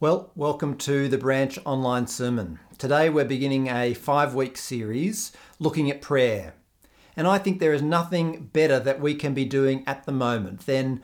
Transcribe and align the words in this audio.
Well, 0.00 0.30
welcome 0.34 0.78
to 0.78 1.08
the 1.08 1.18
Branch 1.18 1.58
Online 1.66 2.06
Sermon. 2.06 2.58
Today 2.78 3.10
we're 3.10 3.26
beginning 3.26 3.66
a 3.66 3.92
five 3.92 4.34
week 4.34 4.56
series 4.56 5.30
looking 5.58 5.90
at 5.90 6.00
prayer. 6.00 6.54
And 7.18 7.26
I 7.26 7.36
think 7.36 7.60
there 7.60 7.74
is 7.74 7.82
nothing 7.82 8.48
better 8.50 8.80
that 8.80 8.98
we 8.98 9.14
can 9.14 9.34
be 9.34 9.44
doing 9.44 9.84
at 9.86 10.06
the 10.06 10.12
moment 10.12 10.64
than 10.64 11.02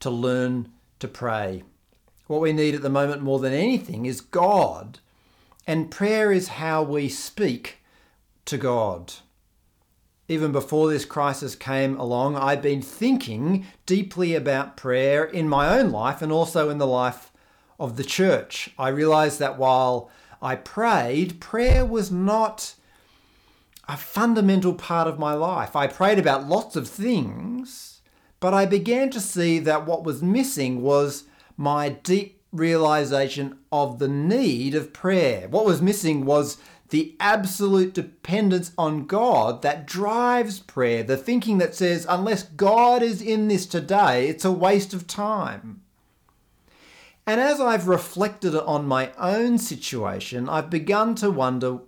to 0.00 0.10
learn 0.10 0.72
to 0.98 1.06
pray. 1.06 1.62
What 2.26 2.40
we 2.40 2.52
need 2.52 2.74
at 2.74 2.82
the 2.82 2.88
moment 2.88 3.22
more 3.22 3.38
than 3.38 3.52
anything 3.52 4.06
is 4.06 4.20
God. 4.20 4.98
And 5.64 5.88
prayer 5.88 6.32
is 6.32 6.48
how 6.48 6.82
we 6.82 7.08
speak 7.08 7.78
to 8.46 8.58
God. 8.58 9.12
Even 10.26 10.50
before 10.50 10.90
this 10.90 11.04
crisis 11.04 11.54
came 11.54 11.96
along, 11.96 12.34
I've 12.34 12.60
been 12.60 12.82
thinking 12.82 13.66
deeply 13.86 14.34
about 14.34 14.76
prayer 14.76 15.22
in 15.22 15.48
my 15.48 15.78
own 15.78 15.92
life 15.92 16.20
and 16.20 16.32
also 16.32 16.70
in 16.70 16.78
the 16.78 16.88
life 16.88 17.31
of 17.78 17.96
the 17.96 18.04
church. 18.04 18.70
I 18.78 18.88
realized 18.88 19.38
that 19.38 19.58
while 19.58 20.10
I 20.40 20.56
prayed, 20.56 21.40
prayer 21.40 21.84
was 21.84 22.10
not 22.10 22.74
a 23.88 23.96
fundamental 23.96 24.74
part 24.74 25.08
of 25.08 25.18
my 25.18 25.34
life. 25.34 25.76
I 25.76 25.86
prayed 25.86 26.18
about 26.18 26.48
lots 26.48 26.76
of 26.76 26.88
things, 26.88 28.00
but 28.40 28.54
I 28.54 28.66
began 28.66 29.10
to 29.10 29.20
see 29.20 29.58
that 29.60 29.86
what 29.86 30.04
was 30.04 30.22
missing 30.22 30.82
was 30.82 31.24
my 31.56 31.90
deep 31.90 32.40
realization 32.52 33.58
of 33.70 33.98
the 33.98 34.08
need 34.08 34.74
of 34.74 34.92
prayer. 34.92 35.48
What 35.48 35.64
was 35.64 35.82
missing 35.82 36.24
was 36.24 36.58
the 36.90 37.16
absolute 37.18 37.94
dependence 37.94 38.72
on 38.76 39.06
God 39.06 39.62
that 39.62 39.86
drives 39.86 40.60
prayer, 40.60 41.02
the 41.02 41.16
thinking 41.16 41.58
that 41.58 41.74
says, 41.74 42.06
unless 42.08 42.42
God 42.42 43.02
is 43.02 43.22
in 43.22 43.48
this 43.48 43.64
today, 43.64 44.28
it's 44.28 44.44
a 44.44 44.52
waste 44.52 44.92
of 44.92 45.06
time. 45.06 45.81
And 47.26 47.40
as 47.40 47.60
I've 47.60 47.86
reflected 47.86 48.54
on 48.54 48.86
my 48.86 49.12
own 49.18 49.58
situation, 49.58 50.48
I've 50.48 50.70
begun 50.70 51.14
to 51.16 51.30
wonder 51.30 51.78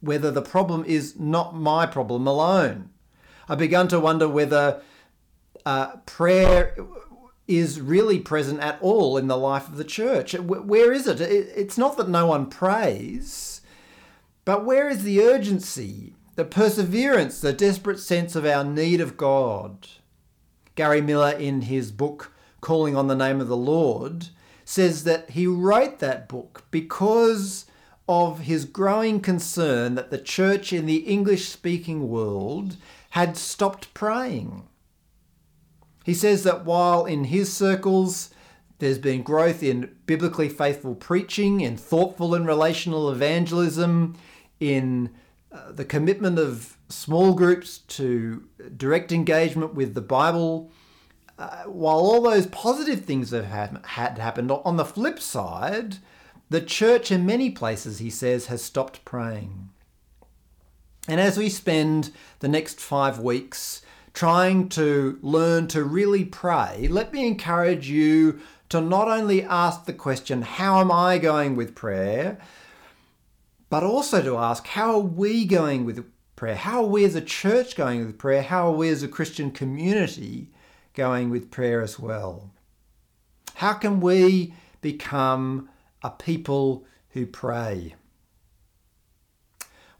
whether 0.00 0.30
the 0.30 0.42
problem 0.42 0.84
is 0.84 1.18
not 1.18 1.54
my 1.54 1.86
problem 1.86 2.26
alone. 2.26 2.90
I've 3.48 3.58
begun 3.58 3.88
to 3.88 4.00
wonder 4.00 4.28
whether 4.28 4.82
uh, 5.64 5.96
prayer 6.04 6.76
is 7.48 7.80
really 7.80 8.18
present 8.18 8.60
at 8.60 8.78
all 8.82 9.16
in 9.16 9.28
the 9.28 9.36
life 9.36 9.68
of 9.68 9.76
the 9.76 9.84
church. 9.84 10.34
Where 10.34 10.92
is 10.92 11.06
it? 11.06 11.20
It's 11.20 11.78
not 11.78 11.96
that 11.96 12.08
no 12.08 12.26
one 12.26 12.50
prays, 12.50 13.62
but 14.44 14.64
where 14.64 14.88
is 14.88 15.04
the 15.04 15.22
urgency, 15.22 16.14
the 16.34 16.44
perseverance, 16.44 17.40
the 17.40 17.52
desperate 17.52 18.00
sense 18.00 18.36
of 18.36 18.44
our 18.44 18.64
need 18.64 19.00
of 19.00 19.16
God? 19.16 19.88
Gary 20.74 21.00
Millar, 21.00 21.30
in 21.30 21.62
his 21.62 21.90
book 21.90 22.32
Calling 22.60 22.96
on 22.96 23.06
the 23.06 23.16
Name 23.16 23.40
of 23.40 23.48
the 23.48 23.56
Lord, 23.56 24.28
says 24.66 25.04
that 25.04 25.30
he 25.30 25.46
wrote 25.46 26.00
that 26.00 26.28
book 26.28 26.64
because 26.72 27.66
of 28.08 28.40
his 28.40 28.64
growing 28.64 29.20
concern 29.20 29.94
that 29.94 30.10
the 30.10 30.18
church 30.18 30.72
in 30.72 30.86
the 30.86 30.96
English 30.96 31.48
speaking 31.48 32.08
world 32.08 32.76
had 33.10 33.36
stopped 33.36 33.94
praying. 33.94 34.64
He 36.04 36.14
says 36.14 36.42
that 36.42 36.64
while 36.64 37.06
in 37.06 37.24
his 37.24 37.52
circles 37.52 38.30
there's 38.80 38.98
been 38.98 39.22
growth 39.22 39.62
in 39.62 39.94
biblically 40.04 40.48
faithful 40.48 40.96
preaching, 40.96 41.60
in 41.60 41.76
thoughtful 41.76 42.34
and 42.34 42.44
relational 42.44 43.10
evangelism, 43.10 44.16
in 44.58 45.10
uh, 45.52 45.70
the 45.70 45.84
commitment 45.84 46.40
of 46.40 46.76
small 46.88 47.34
groups 47.34 47.78
to 47.78 48.44
direct 48.76 49.12
engagement 49.12 49.74
with 49.74 49.94
the 49.94 50.00
Bible 50.00 50.72
uh, 51.38 51.64
while 51.64 51.98
all 51.98 52.22
those 52.22 52.46
positive 52.46 53.04
things 53.04 53.30
have 53.30 53.46
had, 53.46 53.80
had 53.84 54.18
happened, 54.18 54.50
on 54.50 54.76
the 54.76 54.84
flip 54.84 55.20
side, 55.20 55.98
the 56.48 56.60
church 56.60 57.10
in 57.10 57.26
many 57.26 57.50
places, 57.50 57.98
he 57.98 58.10
says, 58.10 58.46
has 58.46 58.62
stopped 58.62 59.04
praying. 59.04 59.68
And 61.08 61.20
as 61.20 61.36
we 61.36 61.48
spend 61.48 62.10
the 62.40 62.48
next 62.48 62.80
five 62.80 63.18
weeks 63.18 63.82
trying 64.14 64.68
to 64.70 65.18
learn 65.20 65.68
to 65.68 65.84
really 65.84 66.24
pray, 66.24 66.88
let 66.90 67.12
me 67.12 67.26
encourage 67.26 67.88
you 67.88 68.40
to 68.70 68.80
not 68.80 69.08
only 69.08 69.42
ask 69.42 69.84
the 69.84 69.92
question, 69.92 70.42
How 70.42 70.80
am 70.80 70.90
I 70.90 71.18
going 71.18 71.54
with 71.54 71.74
prayer? 71.74 72.38
but 73.68 73.82
also 73.82 74.22
to 74.22 74.38
ask, 74.38 74.66
How 74.68 74.94
are 74.94 75.00
we 75.00 75.44
going 75.44 75.84
with 75.84 76.04
prayer? 76.34 76.56
How 76.56 76.82
are 76.82 76.88
we 76.88 77.04
as 77.04 77.14
a 77.14 77.20
church 77.20 77.76
going 77.76 78.04
with 78.04 78.18
prayer? 78.18 78.42
How 78.42 78.68
are 78.68 78.76
we 78.76 78.88
as 78.88 79.02
a 79.02 79.08
Christian 79.08 79.50
community 79.50 80.48
going 80.96 81.30
with 81.30 81.52
prayer 81.52 81.80
as 81.80 81.98
well. 81.98 82.50
How 83.54 83.74
can 83.74 84.00
we 84.00 84.54
become 84.80 85.68
a 86.02 86.10
people 86.10 86.84
who 87.10 87.26
pray? 87.26 87.94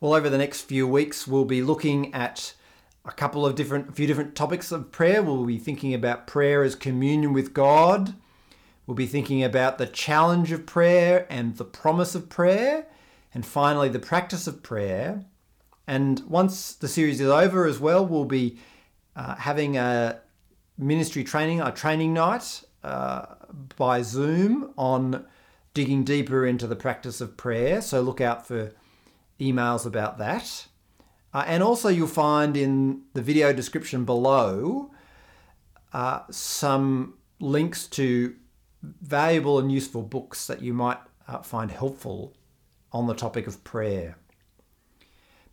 Well, 0.01 0.15
over 0.15 0.29
the 0.29 0.39
next 0.39 0.63
few 0.63 0.87
weeks, 0.87 1.27
we'll 1.27 1.45
be 1.45 1.63
looking 1.63 2.13
at 2.13 2.55
a 3.05 3.13
couple 3.13 3.47
of 3.47 3.55
different, 3.55 3.89
a 3.89 3.93
few 3.93 4.07
different 4.07 4.35
topics 4.35 4.73
of 4.73 4.91
prayer. 4.91 5.23
We'll 5.23 5.47
be 5.47 5.59
thinking 5.59 5.95
about 5.95 6.27
prayer 6.27 6.63
as 6.65 6.75
communion 6.75 7.33
with 7.33 7.55
God. 7.55 8.15
We'll 8.87 8.95
be 8.97 9.07
thinking 9.07 9.43
about 9.43 9.79
the 9.79 9.87
challenge 9.87 10.53
of 10.53 10.67
prayer 10.67 11.27
and 11.31 11.57
the 11.57 11.65
promise 11.65 12.15
of 12.15 12.29
prayer. 12.29 12.87
And 13.33 13.47
finally, 13.47 13.89
the 13.89 13.99
practice 13.99 14.47
of 14.47 14.63
prayer. 14.63 15.25
And 15.87 16.21
once 16.29 16.75
the 16.75 16.89
series 16.89 17.21
is 17.21 17.29
over 17.29 17.67
as 17.67 17.79
well, 17.79 18.05
we'll 18.05 18.25
be 18.25 18.59
uh, 19.15 19.37
having 19.37 19.77
a, 19.77 20.21
ministry 20.79 21.25
training, 21.25 21.61
a 21.61 21.73
training 21.73 22.13
night 22.13 22.63
uh, 22.85 23.27
by 23.77 24.03
Zoom 24.03 24.73
on 24.77 25.27
digging 25.75 26.05
deeper 26.05 26.47
into 26.47 26.67
the 26.67 26.77
practice 26.77 27.21
of 27.21 27.37
prayer. 27.37 27.81
So 27.83 28.01
look 28.01 28.21
out 28.21 28.47
for 28.47 28.73
emails 29.41 29.87
about 29.87 30.19
that. 30.19 30.67
Uh, 31.35 31.45
and 31.47 31.63
also, 31.63 31.89
you'll 31.89 32.07
find 32.07 32.57
in 32.57 33.03
the 33.13 33.21
video 33.21 33.53
description 33.53 34.05
below 34.05 34.91
uh, 35.93 36.21
some 36.31 37.15
links 37.41 37.87
to 37.89 38.35
valuable 38.83 39.59
and 39.59 39.71
useful 39.71 40.03
books 40.03 40.47
that 40.47 40.63
you 40.63 40.73
might 40.73 40.99
uh, 41.29 41.39
find 41.43 41.71
helpful 41.71 42.35
on 42.93 43.07
the 43.07 43.15
topic 43.15 43.47
of 43.47 43.63
prayer. 43.65 44.17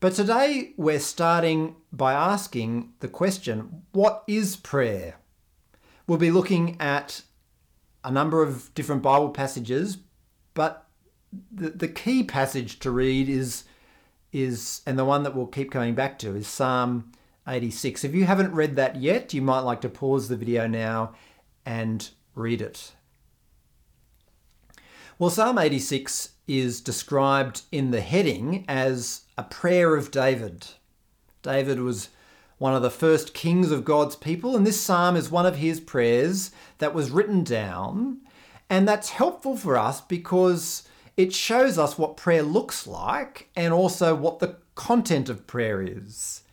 But 0.04 0.16
today 0.16 0.74
we're 0.76 1.00
starting 1.00 1.78
by 1.94 2.12
asking 2.12 2.92
the 3.00 3.08
question 3.08 3.84
what 3.94 4.26
is 4.28 4.58
prayer? 4.58 5.16
We'll 6.08 6.18
be 6.18 6.30
looking 6.30 6.76
at 6.82 7.22
a 8.04 8.12
number 8.12 8.44
of 8.44 8.74
different 8.74 9.02
Bible 9.02 9.30
passages, 9.30 10.00
but 10.56 10.88
the, 11.50 11.70
the 11.70 11.88
key 11.88 12.22
passage 12.22 12.80
to 12.80 12.92
read 12.92 13.30
is, 13.30 13.64
is, 14.34 14.82
and 14.86 15.00
the 15.00 15.06
one 15.06 15.24
that 15.24 15.38
we'll 15.38 15.48
keep 15.48 15.72
coming 15.72 15.96
back 15.96 16.20
to, 16.20 16.36
is 16.36 16.48
Psalm 16.48 17.14
86. 17.48 18.04
If 18.04 18.14
you 18.14 18.26
haven't 18.26 18.52
read 18.52 18.76
that 18.76 18.98
yet, 18.98 19.34
you 19.34 19.42
might 19.42 19.62
like 19.62 19.80
to 19.80 19.90
pause 19.90 20.28
the 20.28 20.36
video 20.36 20.68
now 20.68 21.16
and 21.66 22.10
read 22.36 22.62
it. 22.62 22.92
Well, 25.18 25.30
Psalm 25.30 25.58
86 25.58 26.34
is 26.46 26.82
described 26.82 27.62
in 27.72 27.92
the 27.92 28.02
heading 28.02 28.66
as 28.68 29.23
a 29.38 29.44
prayer 29.44 29.96
of 29.96 30.12
David. 30.12 30.68
David 31.42 31.80
was 31.80 32.10
one 32.58 32.74
of 32.74 32.82
the 32.82 32.90
first 32.90 33.34
kings 33.34 33.72
of 33.72 33.84
God's 33.84 34.16
people, 34.16 34.56
and 34.56 34.66
this 34.66 34.80
psalm 34.80 35.16
is 35.16 35.30
one 35.30 35.46
of 35.46 35.58
his 35.58 35.80
prayers 35.80 36.52
that 36.78 36.94
was 36.94 37.12
written 37.12 37.44
down. 37.44 38.22
And 38.70 38.88
that's 38.88 39.10
helpful 39.10 39.58
for 39.58 39.78
us 39.78 40.02
because 40.02 40.88
it 41.18 41.34
shows 41.34 41.78
us 41.78 41.98
what 41.98 42.18
prayer 42.18 42.44
looks 42.44 42.88
like 42.88 43.50
and 43.56 43.74
also 43.74 44.16
what 44.16 44.40
the 44.40 44.58
content 44.76 45.30
of 45.30 45.46
prayer 45.46 45.82
is. 45.82 46.44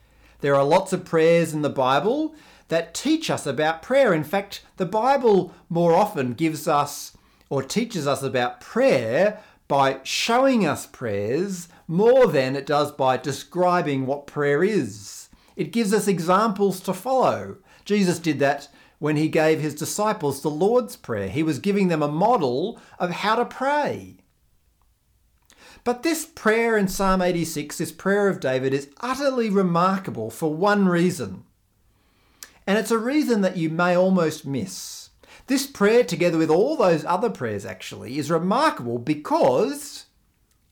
There 0.41 0.55
are 0.55 0.65
lots 0.65 0.93
of 0.93 1.05
prayers 1.05 1.55
in 1.55 1.63
the 1.63 1.71
Bible 1.71 2.35
that 2.69 2.95
teach 2.95 3.31
us 3.31 3.47
about 3.47 3.83
prayer. 3.83 4.13
In 4.15 4.25
fact, 4.25 4.63
the 4.77 4.87
Bible 4.87 5.55
more 5.69 5.95
often 5.95 6.35
gives 6.35 6.67
us 6.67 7.17
or 7.49 7.63
teaches 7.63 8.07
us 8.07 8.23
about 8.23 8.61
prayer 8.61 9.41
by 9.69 10.01
showing 10.03 10.67
us 10.67 10.87
prayers 10.87 11.69
more 11.91 12.29
than 12.29 12.55
it 12.55 12.67
does 12.67 12.93
by 12.93 13.17
describing 13.17 14.07
what 14.07 14.27
prayer 14.29 14.63
is. 14.63 15.29
It 15.57 15.73
gives 15.73 15.93
us 15.93 16.07
examples 16.07 16.79
to 16.81 16.95
follow. 16.95 17.57
Jesus 17.85 18.21
did 18.21 18.39
that 18.39 18.69
when 19.01 19.17
he 19.17 19.29
gave 19.29 19.61
his 19.61 19.75
disciples 19.75 20.41
the 20.41 20.51
Lord's 20.51 20.95
Prayer. 20.95 21.29
He 21.29 21.43
was 21.43 21.59
giving 21.59 21.89
them 21.89 22.01
a 22.01 22.09
model 22.09 22.79
of 23.01 23.11
how 23.11 23.35
to 23.35 23.45
pray. 23.45 24.19
But 25.83 26.05
this 26.05 26.25
prayer 26.25 26.77
in 26.77 26.87
Psalm 26.87 27.21
86, 27.21 27.79
this 27.79 27.91
prayer 27.91 28.29
of 28.29 28.39
David, 28.39 28.73
is 28.73 28.91
utterly 29.01 29.51
remarkable 29.51 30.31
for 30.31 30.55
one 30.55 30.87
reason. 30.87 31.43
And 32.69 32.79
it's 32.79 32.93
a 32.93 32.99
reason 32.99 33.41
that 33.41 33.57
you 33.57 33.69
may 33.69 33.97
almost 33.97 34.47
miss. 34.47 35.11
This 35.49 35.67
prayer, 35.67 36.05
together 36.05 36.39
with 36.39 36.51
all 36.51 36.77
those 36.77 37.05
other 37.05 37.31
prayers, 37.31 37.67
actually, 37.67 38.17
is 38.17 38.31
remarkable 38.31 38.99
because 38.99 40.00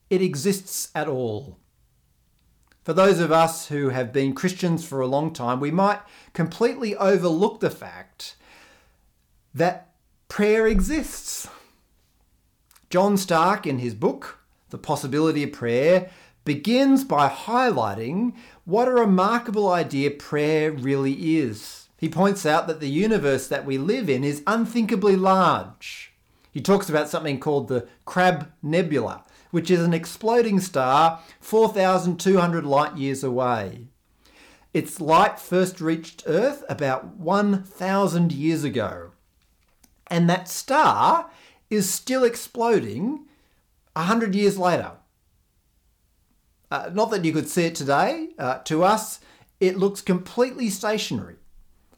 it 0.09 0.21
exists 0.21 0.89
at 0.95 1.07
all. 1.07 1.57
For 2.83 2.93
those 2.93 3.19
of 3.19 3.31
us 3.31 3.67
who 3.67 3.89
have 3.89 4.11
been 4.11 4.33
Christians 4.33 4.85
for 4.85 5.01
a 5.01 5.07
long 5.07 5.31
time, 5.31 5.59
we 5.59 5.71
might 5.71 5.99
completely 6.33 6.95
overlook 6.95 7.59
the 7.59 7.69
fact 7.69 8.35
that 9.53 9.91
prayer 10.27 10.65
exists. 10.65 11.47
John 12.89 13.15
Starke, 13.15 13.67
in 13.67 13.79
his 13.79 13.93
book, 13.93 14.39
The 14.71 14.77
Possibility 14.79 15.43
of 15.43 15.51
Prayer, 15.51 16.09
begins 16.45 17.03
by 17.03 17.29
highlighting 17.29 18.33
what 18.65 18.87
a 18.87 18.93
remarkable 18.93 19.69
idea 19.69 20.09
prayer 20.09 20.71
really 20.71 21.37
is. 21.37 21.89
He 21.97 22.09
points 22.09 22.45
out 22.45 22.67
that 22.67 22.79
the 22.79 22.89
universe 22.89 23.47
that 23.47 23.65
we 23.65 23.77
live 23.77 24.09
in 24.09 24.23
is 24.23 24.41
unthinkably 24.47 25.15
large. 25.15 26.13
He 26.51 26.61
talks 26.61 26.89
about 26.89 27.09
something 27.09 27.39
called 27.39 27.67
the 27.67 27.87
Crab 28.05 28.51
Nebula, 28.63 29.23
which 29.51 29.71
is 29.71 29.81
an 29.81 29.93
exploding 29.93 30.59
star 30.59 31.21
4,200 31.39 32.65
light 32.65 32.97
years 32.97 33.23
away. 33.23 33.87
Its 34.73 35.01
light 35.01 35.39
first 35.39 35.81
reached 35.81 36.23
Earth 36.27 36.63
about 36.69 37.17
1,000 37.17 38.31
years 38.31 38.63
ago. 38.63 39.11
And 40.07 40.29
that 40.29 40.47
star 40.47 41.29
is 41.69 41.89
still 41.89 42.23
exploding 42.23 43.25
100 43.93 44.35
years 44.35 44.57
later. 44.57 44.91
Uh, 46.71 46.89
not 46.93 47.09
that 47.11 47.25
you 47.25 47.33
could 47.33 47.49
see 47.49 47.65
it 47.65 47.75
today. 47.75 48.29
Uh, 48.37 48.59
to 48.59 48.83
us, 48.83 49.19
it 49.59 49.77
looks 49.77 50.01
completely 50.01 50.69
stationary. 50.69 51.35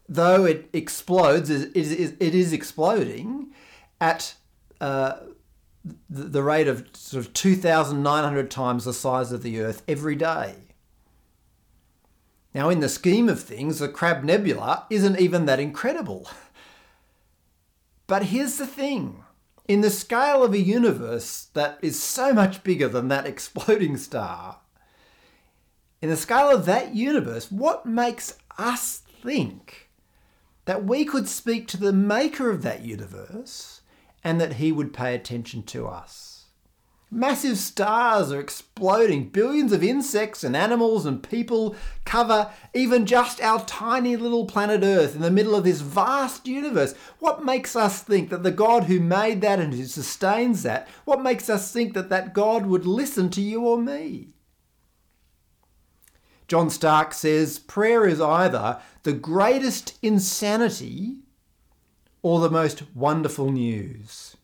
Though 0.08 0.44
it 0.44 0.68
explodes, 0.72 1.50
it 1.50 1.74
is, 1.76 2.52
exploding 2.52 3.52
at 4.00 4.34
uh, 4.80 5.18
the 6.08 6.42
rate 6.42 6.68
of 6.68 6.88
sort 6.94 7.24
of 7.24 7.32
2,900 7.32 8.50
times 8.50 8.84
the 8.84 8.92
size 8.92 9.32
of 9.32 9.42
the 9.42 9.60
Earth 9.60 9.82
every 9.88 10.14
day. 10.14 10.54
Now, 12.54 12.68
in 12.68 12.80
the 12.80 12.88
scheme 12.88 13.28
of 13.28 13.42
things, 13.42 13.78
the 13.78 13.88
Crab 13.88 14.24
Nebula 14.24 14.86
isn't 14.90 15.18
even 15.18 15.46
that 15.46 15.60
incredible. 15.60 16.28
But 18.08 18.24
here's 18.24 18.58
the 18.58 18.66
thing 18.66 19.24
in 19.66 19.80
the 19.80 19.88
scale 19.88 20.42
of 20.42 20.52
a 20.52 20.58
universe 20.58 21.46
that 21.54 21.78
is 21.80 22.02
so 22.02 22.34
much 22.34 22.62
bigger 22.62 22.88
than 22.88 23.08
that 23.08 23.26
exploding 23.32 23.96
star, 23.96 24.58
in 26.02 26.10
the 26.10 26.16
scale 26.16 26.50
of 26.50 26.66
that 26.66 26.94
universe, 26.94 27.50
what 27.50 27.86
makes 27.86 28.36
us 28.58 28.98
think 28.98 29.88
that 30.64 30.84
we 30.84 31.04
could 31.04 31.28
speak 31.28 31.68
to 31.68 31.76
the 31.76 31.92
maker 31.92 32.50
of 32.50 32.62
that 32.62 32.82
universe 32.82 33.81
and 34.24 34.40
that 34.40 34.54
he 34.54 34.72
would 34.72 34.92
pay 34.92 35.14
attention 35.14 35.62
to 35.64 35.86
us? 35.86 36.32
Massive 37.14 37.58
stars 37.58 38.32
are 38.32 38.40
exploding. 38.40 39.28
Billions 39.28 39.70
of 39.70 39.84
insects 39.84 40.42
and 40.42 40.56
animals 40.56 41.04
and 41.04 41.22
people 41.22 41.76
cover 42.06 42.50
even 42.72 43.04
just 43.04 43.38
our 43.42 43.62
tiny 43.66 44.16
little 44.16 44.46
planet 44.46 44.80
Earth 44.82 45.14
in 45.14 45.20
the 45.20 45.30
middle 45.30 45.54
of 45.54 45.64
this 45.64 45.82
vast 45.82 46.46
universe. 46.46 46.94
What 47.18 47.44
makes 47.44 47.76
us 47.76 48.02
think 48.02 48.30
that 48.30 48.42
the 48.42 48.50
God 48.50 48.84
who 48.84 48.98
made 48.98 49.42
that 49.42 49.60
and 49.60 49.74
who 49.74 49.84
sustains 49.84 50.62
that, 50.62 50.88
what 51.04 51.22
makes 51.22 51.50
us 51.50 51.70
think 51.70 51.92
that 51.92 52.08
that 52.08 52.32
God 52.32 52.64
would 52.64 52.86
listen 52.86 53.28
to 53.30 53.42
you 53.42 53.60
or 53.66 53.76
me? 53.76 54.30
John 56.48 56.68
Starke 56.68 57.12
says 57.12 57.58
prayer 57.58 58.06
is 58.06 58.22
either 58.22 58.80
the 59.02 59.12
greatest 59.12 59.98
insanity 60.00 61.18
or 62.22 62.40
the 62.40 62.50
most 62.50 62.84
wonderful 62.94 63.50
news. 63.50 64.36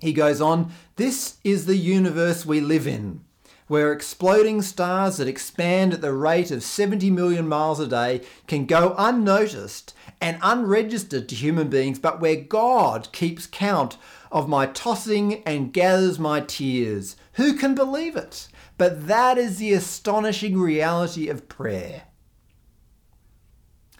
He 0.00 0.12
goes 0.12 0.40
on, 0.40 0.72
This 0.96 1.36
is 1.44 1.66
the 1.66 1.76
universe 1.76 2.46
we 2.46 2.60
live 2.60 2.86
in, 2.86 3.20
where 3.66 3.92
exploding 3.92 4.62
stars 4.62 5.18
that 5.18 5.28
expand 5.28 5.92
at 5.92 6.00
the 6.00 6.12
rate 6.12 6.50
of 6.50 6.62
70 6.62 7.10
million 7.10 7.46
miles 7.46 7.80
a 7.80 7.86
day 7.86 8.22
can 8.46 8.66
go 8.66 8.94
unnoticed 8.96 9.94
and 10.20 10.38
unregistered 10.42 11.28
to 11.28 11.34
human 11.34 11.68
beings, 11.68 11.98
but 11.98 12.20
where 12.20 12.36
God 12.36 13.12
keeps 13.12 13.46
count 13.46 13.96
of 14.32 14.48
my 14.48 14.66
tossing 14.66 15.42
and 15.44 15.72
gathers 15.72 16.18
my 16.18 16.40
tears. 16.40 17.16
Who 17.34 17.54
can 17.54 17.74
believe 17.74 18.16
it? 18.16 18.48
But 18.78 19.06
that 19.08 19.36
is 19.36 19.58
the 19.58 19.72
astonishing 19.72 20.58
reality 20.58 21.28
of 21.28 21.48
prayer. 21.48 22.04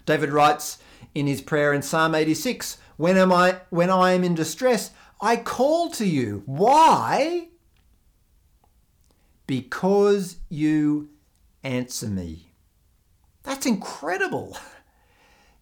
David 0.07 0.31
writes 0.31 0.79
in 1.15 1.27
his 1.27 1.41
prayer 1.41 1.73
in 1.73 1.83
Psalm 1.83 2.15
86 2.15 2.79
when, 2.97 3.17
am 3.17 3.33
I, 3.33 3.61
when 3.71 3.91
I 3.91 4.13
am 4.13 4.25
in 4.25 4.35
distress, 4.35 4.91
I 5.21 5.37
call 5.37 5.91
to 5.93 6.07
you. 6.07 6.43
Why? 6.47 7.49
Because 9.47 10.37
you 10.49 11.11
answer 11.63 12.07
me. 12.07 12.53
That's 13.43 13.67
incredible. 13.67 14.57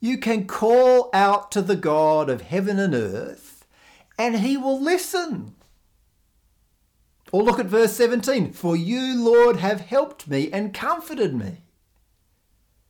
You 0.00 0.18
can 0.18 0.46
call 0.46 1.10
out 1.12 1.50
to 1.52 1.62
the 1.62 1.76
God 1.76 2.28
of 2.28 2.42
heaven 2.42 2.78
and 2.78 2.94
earth, 2.94 3.66
and 4.18 4.38
he 4.38 4.56
will 4.56 4.80
listen. 4.80 5.54
Or 7.32 7.42
look 7.42 7.58
at 7.58 7.66
verse 7.66 7.92
17 7.92 8.52
For 8.52 8.76
you, 8.76 9.22
Lord, 9.22 9.56
have 9.56 9.80
helped 9.80 10.28
me 10.28 10.50
and 10.52 10.74
comforted 10.74 11.34
me. 11.34 11.58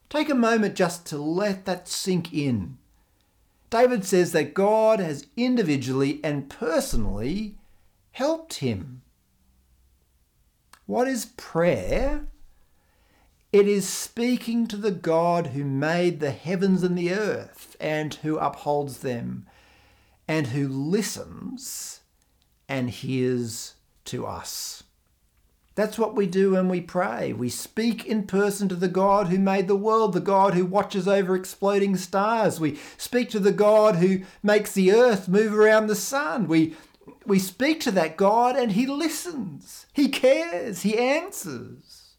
Take 0.08 0.31
a 0.31 0.34
moment 0.34 0.75
just 0.75 1.05
to 1.06 1.19
let 1.19 1.64
that 1.66 1.87
sink 1.87 2.32
in. 2.32 2.78
David 3.70 4.05
says 4.05 4.32
that 4.32 4.55
God 4.55 5.00
has 5.00 5.26
individually 5.37 6.20
and 6.25 6.49
personally 6.49 7.58
helped 8.12 8.55
him. 8.55 9.02
What 10.87 11.06
is 11.06 11.26
prayer? 11.37 12.26
It 13.52 13.69
is 13.69 13.87
speaking 13.87 14.66
to 14.69 14.76
the 14.76 14.90
God 14.90 15.49
who 15.49 15.64
made 15.64 16.20
the 16.20 16.31
heavens 16.31 16.82
and 16.82 16.96
the 16.96 17.12
earth 17.12 17.76
and 17.78 18.14
who 18.14 18.38
upholds 18.38 18.99
them 18.99 19.46
and 20.26 20.49
who 20.49 20.69
listens 20.69 22.00
and 22.69 22.88
hears 22.90 23.75
to 24.06 24.26
us. 24.26 24.84
That's 25.78 25.96
what 25.96 26.16
we 26.16 26.26
do 26.26 26.50
when 26.54 26.69
we 26.69 26.80
pray. 26.80 27.32
We 27.32 27.48
speak 27.50 28.04
in 28.04 28.25
person 28.25 28.69
to 28.69 28.75
the 28.75 28.88
God 28.88 29.28
who 29.28 29.38
made 29.38 29.69
the 29.69 29.76
world, 29.76 30.12
the 30.12 30.19
God 30.19 30.54
who 30.54 30.66
watches 30.66 31.06
over 31.06 31.36
exploding 31.36 31.94
stars. 31.94 32.58
We 32.58 32.80
speak 32.96 33.30
to 33.30 33.38
the 33.38 33.52
God 33.52 33.94
who 33.94 34.22
makes 34.42 34.72
the 34.72 34.90
earth 34.90 35.28
move 35.28 35.54
around 35.54 35.86
the 35.86 35.94
sun. 35.94 36.48
We, 36.48 36.75
we 37.26 37.38
speak 37.38 37.78
to 37.82 37.92
that 37.92 38.16
God 38.16 38.56
and 38.56 38.72
He 38.72 38.88
listens, 38.88 39.86
He 39.92 40.08
cares, 40.08 40.82
He 40.82 40.98
answers. 40.98 42.16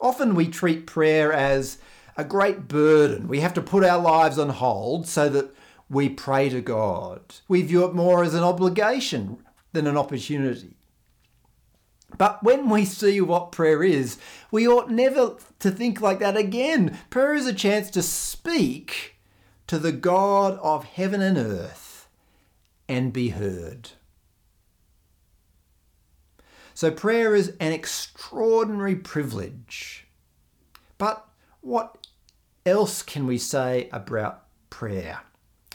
Often 0.00 0.36
we 0.36 0.46
treat 0.46 0.86
prayer 0.86 1.32
as 1.32 1.78
a 2.16 2.22
great 2.22 2.68
burden. 2.68 3.26
We 3.26 3.40
have 3.40 3.54
to 3.54 3.60
put 3.60 3.82
our 3.82 4.00
lives 4.00 4.38
on 4.38 4.50
hold 4.50 5.08
so 5.08 5.28
that 5.30 5.52
we 5.90 6.08
pray 6.08 6.48
to 6.50 6.60
God. 6.60 7.22
We 7.48 7.62
view 7.62 7.84
it 7.86 7.94
more 7.96 8.22
as 8.22 8.34
an 8.34 8.44
obligation 8.44 9.38
than 9.72 9.88
an 9.88 9.96
opportunity. 9.96 10.75
But 12.18 12.42
when 12.42 12.68
we 12.70 12.84
see 12.84 13.20
what 13.20 13.52
prayer 13.52 13.82
is, 13.82 14.18
we 14.50 14.66
ought 14.66 14.90
never 14.90 15.36
to 15.58 15.70
think 15.70 16.00
like 16.00 16.18
that 16.20 16.36
again. 16.36 16.98
Prayer 17.10 17.34
is 17.34 17.46
a 17.46 17.52
chance 17.52 17.90
to 17.90 18.02
speak 18.02 19.16
to 19.66 19.78
the 19.78 19.92
God 19.92 20.58
of 20.62 20.84
heaven 20.84 21.20
and 21.20 21.36
earth 21.36 22.08
and 22.88 23.12
be 23.12 23.30
heard. 23.30 23.90
So, 26.74 26.90
prayer 26.90 27.34
is 27.34 27.54
an 27.58 27.72
extraordinary 27.72 28.96
privilege. 28.96 30.06
But 30.98 31.26
what 31.62 32.06
else 32.66 33.02
can 33.02 33.26
we 33.26 33.38
say 33.38 33.88
about 33.92 34.44
prayer? 34.68 35.20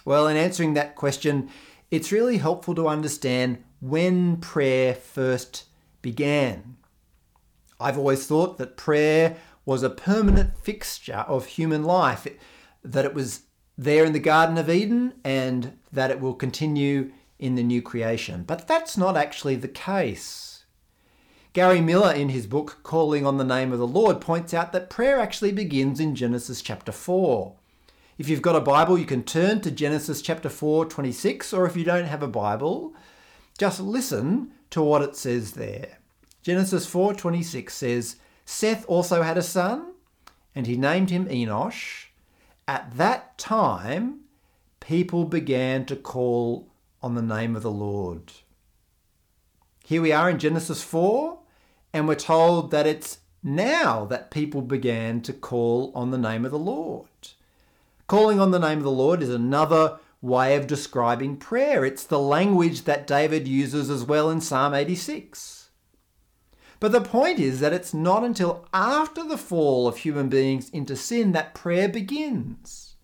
Well, 0.05 0.27
in 0.27 0.37
answering 0.37 0.75
that 0.75 0.95
question, 0.95 1.49
it's 1.89 2.11
really 2.11 2.37
helpful 2.37 2.75
to 2.75 2.87
understand 2.87 3.63
when 3.79 4.37
prayer 4.37 4.93
first 4.93 5.65
began. 6.01 6.77
I've 7.79 7.97
always 7.97 8.25
thought 8.27 8.57
that 8.57 8.77
prayer 8.77 9.37
was 9.65 9.83
a 9.83 9.89
permanent 9.89 10.57
fixture 10.57 11.25
of 11.27 11.45
human 11.45 11.83
life, 11.83 12.27
that 12.83 13.05
it 13.05 13.13
was 13.13 13.41
there 13.77 14.05
in 14.05 14.13
the 14.13 14.19
Garden 14.19 14.57
of 14.57 14.69
Eden 14.69 15.13
and 15.23 15.77
that 15.91 16.11
it 16.11 16.19
will 16.19 16.33
continue 16.33 17.11
in 17.39 17.55
the 17.55 17.63
new 17.63 17.81
creation. 17.81 18.43
But 18.43 18.67
that's 18.67 18.97
not 18.97 19.17
actually 19.17 19.55
the 19.55 19.67
case. 19.67 20.65
Gary 21.53 21.81
Millar, 21.81 22.13
in 22.13 22.29
his 22.29 22.47
book 22.47 22.79
Calling 22.81 23.25
on 23.25 23.37
the 23.37 23.43
Name 23.43 23.73
of 23.73 23.79
the 23.79 23.87
Lord, 23.87 24.21
points 24.21 24.53
out 24.53 24.71
that 24.71 24.89
prayer 24.89 25.19
actually 25.19 25.51
begins 25.51 25.99
in 25.99 26.15
Genesis 26.15 26.61
chapter 26.61 26.93
4. 26.93 27.55
If 28.17 28.29
you've 28.29 28.41
got 28.41 28.55
a 28.55 28.61
Bible, 28.61 28.97
you 28.97 29.05
can 29.05 29.23
turn 29.23 29.59
to 29.61 29.71
Genesis 29.71 30.21
chapter 30.21 30.47
4, 30.47 30.85
26, 30.85 31.51
or 31.51 31.65
if 31.65 31.75
you 31.75 31.83
don't 31.83 32.05
have 32.05 32.23
a 32.23 32.27
Bible, 32.27 32.93
just 33.57 33.81
listen 33.81 34.53
to 34.71 34.81
what 34.81 35.01
it 35.01 35.15
says 35.15 35.51
there. 35.53 35.99
Genesis 36.41 36.91
4:26 36.91 37.69
says, 37.69 38.15
Seth 38.45 38.85
also 38.87 39.21
had 39.21 39.37
a 39.37 39.43
son, 39.43 39.93
and 40.55 40.67
he 40.67 40.75
named 40.75 41.09
him 41.09 41.27
Enosh. 41.27 42.05
At 42.67 42.97
that 42.97 43.37
time, 43.37 44.21
people 44.79 45.25
began 45.25 45.85
to 45.85 45.95
call 45.95 46.67
on 47.01 47.15
the 47.15 47.21
name 47.21 47.55
of 47.55 47.63
the 47.63 47.71
Lord. 47.71 48.31
Here 49.85 50.01
we 50.01 50.11
are 50.11 50.29
in 50.29 50.39
Genesis 50.39 50.83
4, 50.83 51.37
and 51.93 52.07
we're 52.07 52.15
told 52.15 52.71
that 52.71 52.87
it's 52.87 53.19
now 53.43 54.05
that 54.05 54.31
people 54.31 54.61
began 54.61 55.21
to 55.21 55.33
call 55.33 55.91
on 55.95 56.11
the 56.11 56.17
name 56.17 56.45
of 56.45 56.51
the 56.51 56.59
Lord. 56.59 57.07
Calling 58.07 58.39
on 58.39 58.51
the 58.51 58.59
name 58.59 58.77
of 58.79 58.83
the 58.83 58.91
Lord 58.91 59.21
is 59.21 59.29
another 59.29 59.99
way 60.21 60.55
of 60.55 60.67
describing 60.67 61.37
prayer. 61.37 61.83
It's 61.83 62.03
the 62.03 62.19
language 62.19 62.83
that 62.83 63.07
David 63.07 63.47
uses 63.47 63.89
as 63.89 64.03
well 64.03 64.29
in 64.29 64.41
Psalm 64.41 64.73
86. 64.73 65.69
But 66.79 66.91
the 66.91 67.01
point 67.01 67.39
is 67.39 67.59
that 67.59 67.73
it's 67.73 67.93
not 67.93 68.23
until 68.23 68.67
after 68.73 69.23
the 69.23 69.37
fall 69.37 69.87
of 69.87 69.97
human 69.97 70.29
beings 70.29 70.69
into 70.69 70.95
sin 70.95 71.31
that 71.31 71.53
prayer 71.53 71.87
begins. 71.87 72.95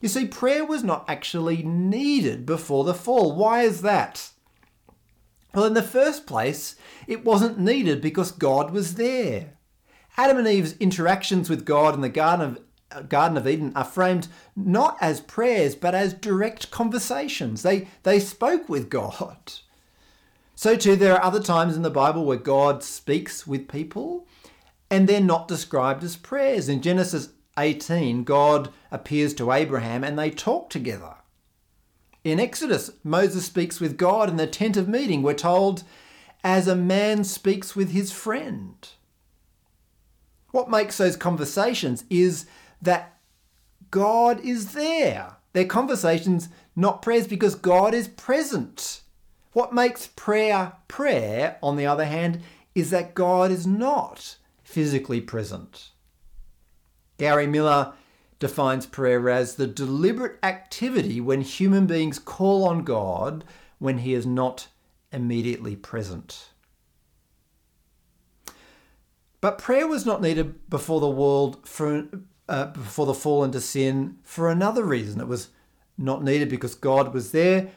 You 0.00 0.08
see, 0.08 0.26
prayer 0.26 0.64
was 0.64 0.84
not 0.84 1.04
actually 1.08 1.62
needed 1.62 2.46
before 2.46 2.84
the 2.84 2.94
fall. 2.94 3.34
Why 3.34 3.62
is 3.62 3.82
that? 3.82 4.30
Well, 5.54 5.64
in 5.64 5.74
the 5.74 5.82
first 5.82 6.26
place, 6.26 6.76
it 7.06 7.24
wasn't 7.24 7.58
needed 7.58 8.02
because 8.02 8.30
God 8.30 8.70
was 8.70 8.96
there. 8.96 9.54
Adam 10.18 10.38
and 10.38 10.48
Eve's 10.48 10.76
interactions 10.78 11.50
with 11.50 11.66
God 11.66 11.94
in 11.94 12.00
the 12.00 12.08
Garden 12.08 12.46
of 12.46 12.60
Garden 13.08 13.36
of 13.36 13.48
Eden 13.48 13.72
are 13.74 13.84
framed 13.84 14.28
not 14.54 14.96
as 15.00 15.20
prayers 15.20 15.74
but 15.74 15.94
as 15.94 16.14
direct 16.14 16.70
conversations. 16.70 17.62
They, 17.62 17.88
they 18.02 18.20
spoke 18.20 18.68
with 18.68 18.88
God. 18.88 19.54
So, 20.54 20.76
too, 20.76 20.96
there 20.96 21.14
are 21.14 21.22
other 21.22 21.42
times 21.42 21.76
in 21.76 21.82
the 21.82 21.90
Bible 21.90 22.24
where 22.24 22.38
God 22.38 22.82
speaks 22.82 23.46
with 23.46 23.68
people 23.68 24.26
and 24.90 25.06
they're 25.06 25.20
not 25.20 25.48
described 25.48 26.02
as 26.02 26.16
prayers. 26.16 26.68
In 26.68 26.80
Genesis 26.80 27.30
18, 27.58 28.24
God 28.24 28.70
appears 28.90 29.34
to 29.34 29.52
Abraham 29.52 30.02
and 30.02 30.18
they 30.18 30.30
talk 30.30 30.70
together. 30.70 31.16
In 32.24 32.40
Exodus, 32.40 32.90
Moses 33.04 33.44
speaks 33.44 33.80
with 33.80 33.96
God 33.96 34.28
in 34.28 34.36
the 34.36 34.46
tent 34.46 34.76
of 34.76 34.88
meeting. 34.88 35.22
We're 35.22 35.34
told, 35.34 35.84
as 36.42 36.66
a 36.66 36.74
man 36.74 37.24
speaks 37.24 37.76
with 37.76 37.90
his 37.90 38.10
friend. 38.10 38.88
What 40.50 40.70
makes 40.70 40.96
those 40.96 41.16
conversations 41.16 42.04
is 42.08 42.46
that 42.82 43.18
God 43.90 44.40
is 44.40 44.72
there. 44.72 45.36
They're 45.52 45.64
conversations, 45.64 46.48
not 46.74 47.02
prayers, 47.02 47.26
because 47.26 47.54
God 47.54 47.94
is 47.94 48.08
present. 48.08 49.02
What 49.52 49.72
makes 49.72 50.08
prayer 50.08 50.72
prayer, 50.88 51.56
on 51.62 51.76
the 51.76 51.86
other 51.86 52.04
hand, 52.04 52.42
is 52.74 52.90
that 52.90 53.14
God 53.14 53.50
is 53.50 53.66
not 53.66 54.36
physically 54.62 55.20
present. 55.20 55.90
Gary 57.16 57.46
Millar 57.46 57.94
defines 58.38 58.84
prayer 58.84 59.30
as 59.30 59.54
the 59.54 59.66
deliberate 59.66 60.38
activity 60.42 61.20
when 61.20 61.40
human 61.40 61.86
beings 61.86 62.18
call 62.18 62.68
on 62.68 62.84
God 62.84 63.44
when 63.78 63.98
he 63.98 64.12
is 64.12 64.26
not 64.26 64.68
immediately 65.10 65.74
present. 65.74 66.50
But 69.40 69.58
prayer 69.58 69.86
was 69.86 70.04
not 70.04 70.20
needed 70.20 70.68
before 70.68 71.00
the 71.00 71.08
world 71.08 71.66
for 71.66 72.08
uh, 72.48 72.66
before 72.66 73.06
the 73.06 73.14
fall 73.14 73.44
into 73.44 73.60
sin 73.60 74.18
for 74.22 74.50
another 74.50 74.84
reason. 74.84 75.20
It 75.20 75.28
was 75.28 75.48
not 75.98 76.22
needed 76.22 76.48
because 76.48 76.74
God 76.74 77.12
was 77.14 77.32
there, 77.32 77.70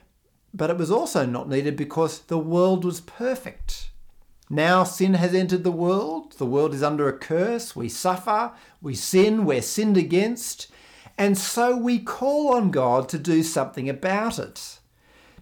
but 0.54 0.70
it 0.70 0.78
was 0.78 0.92
also 0.92 1.26
not 1.26 1.50
needed 1.50 1.76
because 1.76 2.20
the 2.20 2.38
world 2.38 2.84
was 2.84 3.02
perfect. 3.02 3.90
Now 4.50 4.84
sin 4.84 5.14
has 5.14 5.34
entered 5.34 5.64
the 5.64 5.72
world. 5.72 6.34
The 6.34 6.46
world 6.46 6.74
is 6.74 6.84
under 6.84 7.08
a 7.08 7.18
curse. 7.18 7.76
We 7.76 7.88
suffer, 7.88 8.52
we 8.82 8.96
sin, 8.96 9.46
we're 9.46 9.62
sinned 9.62 9.98
against, 9.98 10.72
and 11.18 11.38
so 11.38 11.76
we 11.76 12.00
call 12.00 12.56
on 12.56 12.72
God 12.72 13.10
to 13.10 13.20
do 13.20 13.44
something 13.44 13.90
about 13.90 14.40
it. 14.40 14.80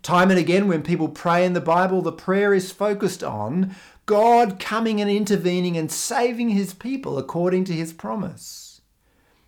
Time 0.04 0.30
and 0.30 0.40
again, 0.40 0.68
when 0.68 0.82
people 0.82 1.10
pray 1.10 1.46
in 1.46 1.54
the 1.54 1.62
Bible, 1.62 2.02
the 2.02 2.12
prayer 2.12 2.54
is 2.54 2.72
focused 2.72 3.24
on 3.24 3.76
God 4.06 4.60
coming 4.60 5.02
and 5.02 5.10
intervening 5.10 5.78
and 5.78 5.92
saving 5.92 6.50
his 6.50 6.74
people 6.74 7.18
according 7.18 7.66
to 7.66 7.74
his 7.74 7.94
promise. 7.94 8.67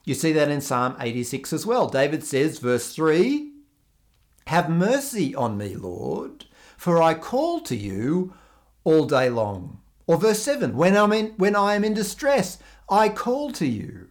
You 0.03 0.13
see 0.13 0.31
that 0.33 0.49
in 0.49 0.61
Psalm 0.61 0.95
86 0.99 1.53
as 1.53 1.65
well. 1.65 1.87
David 1.87 2.23
says, 2.23 2.59
verse 2.59 2.93
3 2.93 3.51
Have 4.47 4.69
mercy 4.69 5.35
on 5.35 5.57
me, 5.57 5.75
Lord, 5.75 6.45
for 6.77 7.01
I 7.01 7.13
call 7.13 7.59
to 7.61 7.75
you 7.75 8.33
all 8.83 9.05
day 9.05 9.29
long. 9.29 9.79
Or 10.07 10.17
verse 10.17 10.41
7 10.41 10.75
When, 10.75 10.97
I'm 10.97 11.13
in, 11.13 11.33
when 11.37 11.55
I 11.55 11.75
am 11.75 11.83
in 11.83 11.93
distress, 11.93 12.57
I 12.89 13.09
call 13.09 13.51
to 13.53 13.67
you. 13.67 14.07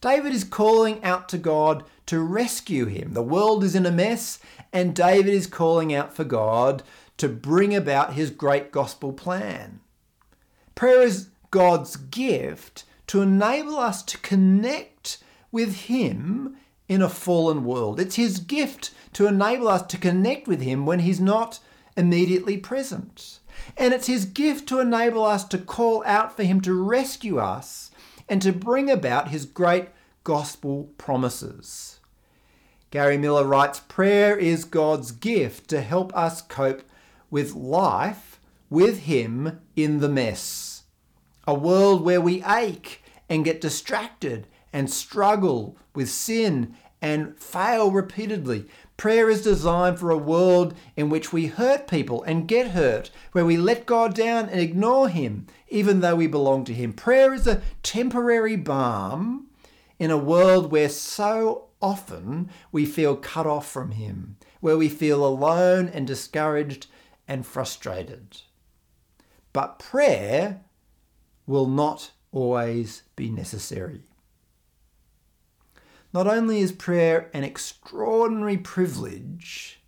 David 0.00 0.32
is 0.32 0.44
calling 0.44 1.02
out 1.02 1.28
to 1.30 1.38
God 1.38 1.84
to 2.06 2.20
rescue 2.20 2.86
him. 2.86 3.14
The 3.14 3.22
world 3.22 3.64
is 3.64 3.74
in 3.74 3.86
a 3.86 3.90
mess, 3.90 4.38
and 4.72 4.94
David 4.94 5.32
is 5.32 5.46
calling 5.46 5.94
out 5.94 6.14
for 6.14 6.24
God 6.24 6.82
to 7.16 7.28
bring 7.28 7.74
about 7.74 8.14
his 8.14 8.30
great 8.30 8.70
gospel 8.70 9.12
plan. 9.12 9.80
Prayer 10.74 11.02
is 11.02 11.28
God's 11.50 11.96
gift 11.96 12.84
to 13.06 13.22
enable 13.22 13.76
us 13.76 14.02
to 14.02 14.18
connect 14.18 15.18
with 15.52 15.76
Him 15.76 16.56
in 16.88 17.02
a 17.02 17.08
fallen 17.08 17.64
world. 17.64 18.00
It's 18.00 18.16
His 18.16 18.38
gift 18.38 18.90
to 19.14 19.26
enable 19.26 19.68
us 19.68 19.82
to 19.82 19.98
connect 19.98 20.48
with 20.48 20.60
Him 20.60 20.86
when 20.86 21.00
He's 21.00 21.20
not 21.20 21.60
immediately 21.96 22.56
present. 22.56 23.40
And 23.76 23.94
it's 23.94 24.06
His 24.06 24.24
gift 24.24 24.68
to 24.68 24.80
enable 24.80 25.24
us 25.24 25.44
to 25.44 25.58
call 25.58 26.02
out 26.06 26.36
for 26.36 26.42
Him 26.42 26.60
to 26.62 26.74
rescue 26.74 27.38
us 27.38 27.90
and 28.28 28.42
to 28.42 28.52
bring 28.52 28.90
about 28.90 29.28
His 29.28 29.46
great 29.46 29.88
gospel 30.24 30.90
promises. 30.98 32.00
Gary 32.90 33.18
Millar 33.18 33.44
writes 33.44 33.80
Prayer 33.80 34.36
is 34.36 34.64
God's 34.64 35.10
gift 35.12 35.68
to 35.70 35.80
help 35.80 36.14
us 36.16 36.40
cope 36.42 36.82
with 37.30 37.54
life 37.54 38.40
with 38.70 39.00
Him 39.00 39.60
in 39.76 40.00
the 40.00 40.08
mess 40.08 40.73
a 41.46 41.54
world 41.54 42.02
where 42.02 42.20
we 42.20 42.44
ache 42.44 43.02
and 43.28 43.44
get 43.44 43.60
distracted 43.60 44.46
and 44.72 44.90
struggle 44.90 45.76
with 45.94 46.10
sin 46.10 46.74
and 47.00 47.38
fail 47.38 47.90
repeatedly. 47.90 48.66
Prayer 48.96 49.28
is 49.28 49.42
designed 49.42 49.98
for 49.98 50.10
a 50.10 50.16
world 50.16 50.74
in 50.96 51.10
which 51.10 51.32
we 51.32 51.46
hurt 51.46 51.86
people 51.86 52.22
and 52.22 52.48
get 52.48 52.70
hurt, 52.70 53.10
where 53.32 53.44
we 53.44 53.56
let 53.56 53.86
God 53.86 54.14
down 54.14 54.48
and 54.48 54.60
ignore 54.60 55.08
Him, 55.08 55.46
even 55.68 56.00
though 56.00 56.16
we 56.16 56.26
belong 56.26 56.64
to 56.64 56.72
Him. 56.72 56.92
Prayer 56.92 57.34
is 57.34 57.46
a 57.46 57.60
temporary 57.82 58.56
balm 58.56 59.48
in 59.98 60.10
a 60.10 60.16
world 60.16 60.70
where 60.70 60.88
so 60.88 61.66
often 61.82 62.48
we 62.72 62.86
feel 62.86 63.16
cut 63.16 63.46
off 63.46 63.70
from 63.70 63.90
Him, 63.90 64.36
where 64.60 64.78
we 64.78 64.88
feel 64.88 65.26
alone 65.26 65.88
and 65.88 66.06
discouraged 66.06 66.86
and 67.28 67.44
frustrated. 67.44 68.40
But 69.52 69.78
prayer 69.78 70.63
will 71.46 71.66
not 71.66 72.10
always 72.32 73.02
be 73.16 73.30
necessary. 73.30 74.02
Not 76.12 76.26
only 76.26 76.60
is 76.60 76.72
prayer 76.72 77.28
an 77.34 77.42
extraordinary 77.42 78.56
privilege, 78.56 79.80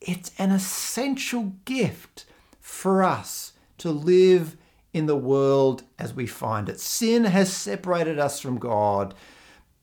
it's 0.00 0.32
an 0.38 0.50
essential 0.50 1.54
gift 1.64 2.24
for 2.60 3.02
us 3.02 3.52
to 3.78 3.90
live 3.90 4.56
in 4.92 5.06
the 5.06 5.16
world 5.16 5.82
as 5.98 6.14
we 6.14 6.26
find 6.26 6.70
it. 6.70 6.80
Sin 6.80 7.24
has 7.24 7.52
separated 7.52 8.18
us 8.18 8.40
from 8.40 8.58
God, 8.58 9.14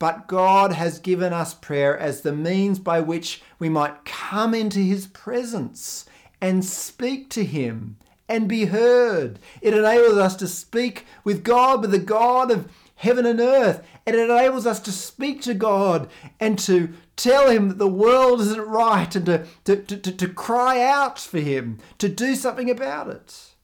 but 0.00 0.26
God 0.26 0.72
has 0.72 0.98
given 0.98 1.32
us 1.32 1.54
prayer 1.54 1.96
as 1.96 2.22
the 2.22 2.32
means 2.32 2.80
by 2.80 3.00
which 3.00 3.40
we 3.60 3.68
might 3.68 4.04
come 4.04 4.52
into 4.52 4.80
His 4.80 5.06
presence 5.06 6.04
and 6.40 6.64
speak 6.64 7.30
to 7.30 7.44
Him 7.44 7.96
and 8.28 8.48
be 8.48 8.66
heard. 8.66 9.38
It 9.60 9.74
enables 9.74 10.18
us 10.18 10.36
to 10.36 10.48
speak 10.48 11.06
with 11.24 11.44
God, 11.44 11.82
with 11.82 11.90
the 11.90 11.98
God 11.98 12.50
of 12.50 12.70
heaven 12.96 13.26
and 13.26 13.40
earth. 13.40 13.86
And 14.06 14.16
it 14.16 14.30
enables 14.30 14.66
us 14.66 14.80
to 14.80 14.92
speak 14.92 15.42
to 15.42 15.54
God 15.54 16.08
and 16.40 16.58
to 16.60 16.92
tell 17.16 17.50
Him 17.50 17.68
that 17.68 17.78
the 17.78 17.88
world 17.88 18.40
isn't 18.40 18.66
right 18.66 19.14
and 19.14 19.26
to, 19.26 19.46
to, 19.64 19.76
to, 19.76 20.12
to, 20.12 20.28
cry 20.28 20.82
out 20.82 21.18
for 21.18 21.38
Him, 21.38 21.78
to 21.98 22.08
do 22.08 22.34
something 22.34 22.70
about 22.70 23.08
it. 23.08 23.54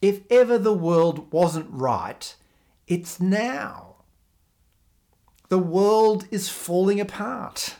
If 0.00 0.20
ever 0.30 0.58
the 0.58 0.74
world 0.74 1.32
wasn't 1.32 1.68
right, 1.70 2.34
it's 2.86 3.20
now. 3.20 3.96
The 5.48 5.58
world 5.58 6.26
is 6.30 6.48
falling 6.48 7.00
apart. 7.00 7.76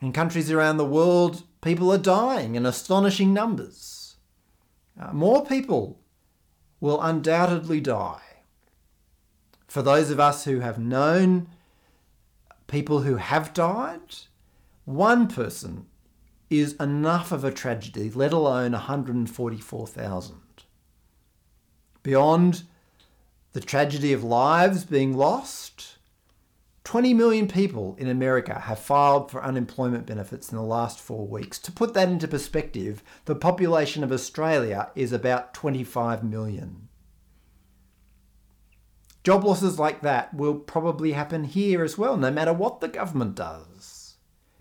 In 0.00 0.12
countries 0.12 0.50
around 0.50 0.78
the 0.78 0.84
world, 0.84 1.42
people 1.60 1.92
are 1.92 1.98
dying 1.98 2.54
in 2.54 2.64
astonishing 2.64 3.34
numbers. 3.34 4.16
Uh, 4.98 5.12
more 5.12 5.44
people 5.44 6.00
will 6.80 7.00
undoubtedly 7.00 7.80
die. 7.80 8.22
For 9.68 9.82
those 9.82 10.10
of 10.10 10.18
us 10.18 10.44
who 10.44 10.60
have 10.60 10.78
known 10.78 11.48
people 12.66 13.02
who 13.02 13.16
have 13.16 13.52
died, 13.52 14.16
one 14.84 15.28
person 15.28 15.86
is 16.48 16.74
enough 16.80 17.30
of 17.30 17.44
a 17.44 17.52
tragedy, 17.52 18.10
let 18.10 18.32
alone 18.32 18.72
144,000. 18.72 20.36
Beyond 22.02 22.62
the 23.52 23.60
tragedy 23.60 24.12
of 24.12 24.24
lives 24.24 24.84
being 24.84 25.16
lost, 25.16 25.98
20 26.84 27.12
million 27.14 27.46
people 27.46 27.94
in 27.98 28.08
America 28.08 28.60
have 28.60 28.78
filed 28.78 29.30
for 29.30 29.44
unemployment 29.44 30.06
benefits 30.06 30.50
in 30.50 30.56
the 30.56 30.62
last 30.62 30.98
four 30.98 31.26
weeks. 31.26 31.58
To 31.60 31.72
put 31.72 31.94
that 31.94 32.08
into 32.08 32.26
perspective, 32.26 33.02
the 33.26 33.34
population 33.34 34.02
of 34.02 34.10
Australia 34.10 34.90
is 34.94 35.12
about 35.12 35.52
25 35.52 36.24
million. 36.24 36.88
Job 39.22 39.44
losses 39.44 39.78
like 39.78 40.00
that 40.00 40.32
will 40.32 40.54
probably 40.54 41.12
happen 41.12 41.44
here 41.44 41.84
as 41.84 41.98
well, 41.98 42.16
no 42.16 42.30
matter 42.30 42.54
what 42.54 42.80
the 42.80 42.88
government 42.88 43.34
does. 43.34 44.16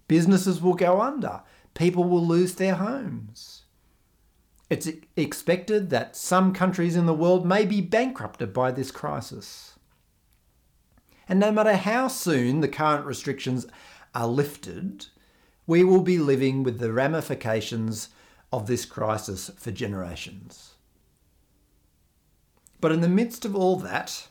Businesses 0.09 0.61
will 0.61 0.73
go 0.73 0.99
under, 0.99 1.43
people 1.73 2.03
will 2.03 2.25
lose 2.25 2.55
their 2.55 2.75
homes. 2.75 3.63
It's 4.69 4.89
expected 5.15 5.89
that 5.89 6.15
some 6.15 6.53
countries 6.53 6.95
in 6.95 7.05
the 7.05 7.13
world 7.13 7.45
may 7.45 7.65
be 7.65 7.81
bankrupted 7.81 8.53
by 8.53 8.71
this 8.71 8.91
crisis. 8.91 9.78
And 11.29 11.39
no 11.39 11.51
matter 11.51 11.75
how 11.75 12.07
soon 12.07 12.59
the 12.59 12.67
current 12.67 13.05
restrictions 13.05 13.67
are 14.15 14.27
lifted, 14.27 15.05
we 15.67 15.83
will 15.83 16.01
be 16.01 16.17
living 16.17 16.63
with 16.63 16.79
the 16.79 16.91
ramifications 16.91 18.09
of 18.51 18.65
this 18.65 18.83
crisis 18.83 19.51
for 19.55 19.69
generations. 19.69 20.73
But 22.81 22.91
in 22.91 23.01
the 23.01 23.07
midst 23.07 23.45
of 23.45 23.55
all 23.55 23.75
that, 23.77 24.27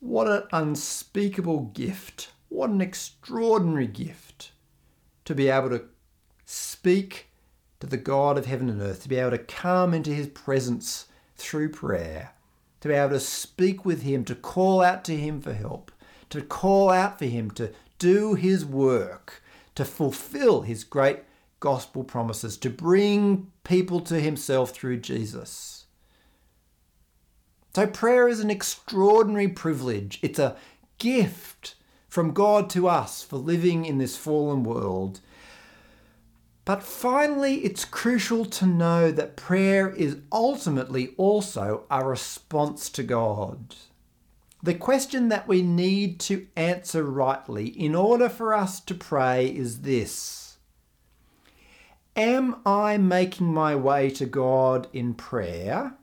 what 0.00 0.26
an 0.26 0.42
unspeakable 0.52 1.70
gift, 1.72 2.32
what 2.50 2.68
an 2.68 2.82
extraordinary 2.82 3.86
gift 3.86 4.52
to 5.24 5.34
be 5.34 5.48
able 5.48 5.70
to 5.70 5.84
speak 6.44 7.28
to 7.80 7.86
the 7.86 7.96
God 7.96 8.36
of 8.36 8.44
heaven 8.44 8.68
and 8.68 8.82
earth, 8.82 9.04
to 9.04 9.08
be 9.08 9.16
able 9.16 9.30
to 9.30 9.38
come 9.38 9.94
into 9.94 10.10
his 10.10 10.26
presence 10.26 11.06
through 11.36 11.70
prayer, 11.70 12.32
to 12.82 12.88
be 12.88 12.94
able 12.94 13.10
to 13.10 13.20
speak 13.20 13.84
with 13.84 14.02
him, 14.02 14.24
to 14.24 14.34
call 14.34 14.82
out 14.82 15.04
to 15.04 15.16
him 15.16 15.40
for 15.40 15.54
help, 15.54 15.92
to 16.30 16.42
call 16.42 16.90
out 16.90 17.16
for 17.16 17.26
him 17.26 17.48
to 17.52 17.70
do 18.00 18.34
his 18.34 18.66
work, 18.66 19.40
to 19.76 19.84
fulfill 19.84 20.62
his 20.62 20.82
great 20.82 21.20
gospel 21.60 22.02
promises, 22.02 22.56
to 22.56 22.68
bring 22.68 23.52
people 23.62 24.00
to 24.00 24.18
himself 24.20 24.72
through 24.72 24.96
Jesus. 24.96 25.84
So, 27.72 27.86
prayer 27.86 28.28
is 28.28 28.40
an 28.40 28.50
extraordinary 28.50 29.48
privilege. 29.48 30.18
It's 30.20 30.40
a 30.40 30.56
gift 30.98 31.76
from 32.08 32.32
God 32.32 32.68
to 32.70 32.88
us 32.88 33.22
for 33.22 33.36
living 33.36 33.84
in 33.84 33.98
this 33.98 34.16
fallen 34.16 34.64
world 34.64 35.20
but 36.64 36.82
finally, 36.82 37.56
it's 37.64 37.84
crucial 37.84 38.44
to 38.44 38.66
know 38.66 39.10
that 39.10 39.36
prayer 39.36 39.90
is 39.90 40.18
ultimately 40.30 41.14
also 41.16 41.84
a 41.90 42.04
response 42.04 42.88
to 42.90 43.02
God. 43.02 43.74
The 44.62 44.74
question 44.74 45.28
that 45.28 45.48
we 45.48 45.60
need 45.62 46.20
to 46.20 46.46
answer 46.54 47.02
rightly 47.02 47.66
in 47.66 47.96
order 47.96 48.28
for 48.28 48.54
us 48.54 48.78
to 48.80 48.94
pray 48.94 49.46
is 49.46 49.80
this 49.80 50.58
Am 52.14 52.56
I 52.64 52.96
making 52.96 53.52
my 53.52 53.74
way 53.74 54.10
to 54.10 54.26
God 54.26 54.86
in 54.92 55.14
prayer? 55.14 55.94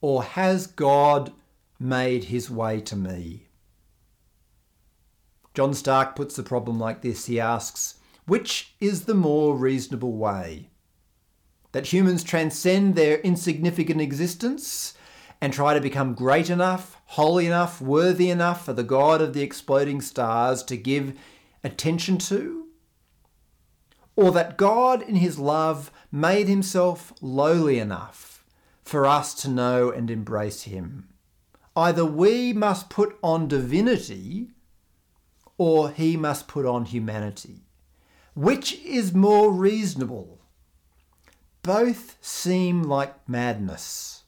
Or 0.00 0.24
has 0.24 0.66
God 0.66 1.32
made 1.78 2.24
his 2.24 2.50
way 2.50 2.80
to 2.80 2.96
me? 2.96 3.46
John 5.54 5.72
Starke 5.72 6.16
puts 6.16 6.34
the 6.34 6.42
problem 6.42 6.80
like 6.80 7.02
this. 7.02 7.26
He 7.26 7.38
asks, 7.38 7.99
which 8.30 8.76
is 8.80 9.06
the 9.06 9.14
more 9.14 9.56
reasonable 9.56 10.12
way? 10.12 10.70
That 11.72 11.92
humans 11.92 12.22
transcend 12.22 12.94
their 12.94 13.18
insignificant 13.22 14.00
existence 14.00 14.94
and 15.40 15.52
try 15.52 15.74
to 15.74 15.80
become 15.80 16.14
great 16.14 16.48
enough, 16.48 16.96
holy 17.06 17.46
enough, 17.46 17.80
worthy 17.80 18.30
enough 18.30 18.64
for 18.64 18.72
the 18.72 18.84
God 18.84 19.20
of 19.20 19.32
the 19.32 19.42
exploding 19.42 20.00
stars 20.00 20.62
to 20.62 20.76
give 20.76 21.18
attention 21.64 22.18
to? 22.18 22.68
Or 24.14 24.30
that 24.30 24.56
God, 24.56 25.02
in 25.02 25.16
his 25.16 25.36
love, 25.40 25.90
made 26.12 26.46
himself 26.46 27.12
lowly 27.20 27.80
enough 27.80 28.44
for 28.84 29.06
us 29.06 29.34
to 29.42 29.50
know 29.50 29.90
and 29.90 30.08
embrace 30.08 30.62
him? 30.62 31.08
Either 31.74 32.04
we 32.04 32.52
must 32.52 32.90
put 32.90 33.18
on 33.24 33.48
divinity 33.48 34.50
or 35.58 35.90
he 35.90 36.16
must 36.16 36.46
put 36.46 36.64
on 36.64 36.84
humanity. 36.84 37.64
Which 38.34 38.78
is 38.84 39.12
more 39.12 39.52
reasonable? 39.52 40.40
Both 41.62 42.16
seem 42.20 42.82
like 42.82 43.28
madness, 43.28 44.24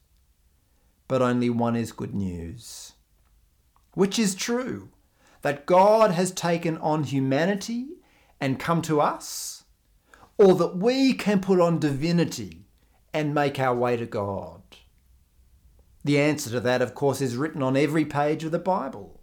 but 1.09 1.23
only 1.23 1.49
one 1.49 1.77
is 1.77 1.93
good 1.93 2.15
news. 2.15 2.93
Which 3.95 4.19
is 4.19 4.35
true? 4.35 4.91
That 5.43 5.67
God 5.67 6.13
has 6.13 6.31
taken 6.31 6.79
on 6.79 7.05
humanity 7.05 7.89
and 8.41 8.59
come 8.59 8.83
to 8.83 9.01
us? 9.01 9.65
Or 10.39 10.55
that 10.55 10.77
we 10.77 11.15
can 11.15 11.41
put 11.41 11.61
on 11.61 11.79
divinity 11.79 12.67
and 13.13 13.35
make 13.35 13.59
our 13.59 13.75
way 13.75 13.97
to 13.97 14.07
God? 14.07 14.63
The 16.05 16.19
answer 16.19 16.51
to 16.51 16.61
that, 16.61 16.83
of 16.83 16.95
course, 16.95 17.21
is 17.21 17.37
written 17.37 17.63
on 17.63 17.77
every 17.77 18.05
page 18.05 18.43
of 18.43 18.51
the 18.51 18.59
Bible. 18.59 19.21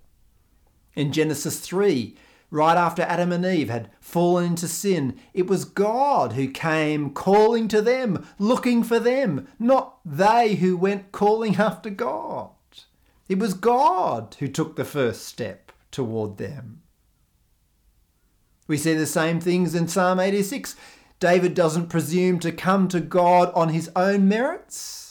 In 0.96 1.12
Genesis 1.12 1.60
3, 1.60 2.16
right 2.52 2.78
after 2.78 3.04
Adam 3.04 3.32
and 3.32 3.46
Eve 3.46 3.70
had 3.70 3.90
fallen 4.00 4.46
into 4.46 4.68
sin, 4.68 5.20
it 5.34 5.48
was 5.48 5.66
God 5.66 6.34
who 6.34 6.50
came 6.50 7.12
calling 7.12 7.68
to 7.68 7.82
them, 7.82 8.26
looking 8.38 8.84
for 8.84 9.00
them, 9.00 9.48
not 9.60 10.00
they 10.06 10.56
who 10.56 10.78
went 10.78 11.12
calling 11.12 11.56
after 11.58 11.90
God. 11.90 12.50
It 13.28 13.38
was 13.38 13.54
God 13.54 14.36
who 14.40 14.48
took 14.48 14.76
the 14.76 14.86
first 14.86 15.26
step 15.26 15.72
toward 15.92 16.38
them. 16.38 16.82
We 18.68 18.78
see 18.78 18.94
the 18.94 19.06
same 19.06 19.40
things 19.40 19.74
in 19.74 19.88
Psalm 19.88 20.20
86. 20.20 20.76
David 21.20 21.54
doesn't 21.54 21.90
presume 21.90 22.40
to 22.40 22.52
come 22.52 22.88
to 22.88 23.00
God 23.00 23.52
on 23.54 23.70
his 23.70 23.90
own 23.96 24.28
merits. 24.28 25.09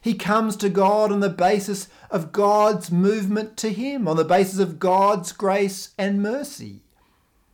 He 0.00 0.14
comes 0.14 0.56
to 0.56 0.68
God 0.68 1.10
on 1.10 1.20
the 1.20 1.28
basis 1.28 1.88
of 2.10 2.32
God's 2.32 2.90
movement 2.90 3.56
to 3.58 3.72
him, 3.72 4.06
on 4.06 4.16
the 4.16 4.24
basis 4.24 4.58
of 4.58 4.78
God's 4.78 5.32
grace 5.32 5.90
and 5.98 6.22
mercy. 6.22 6.82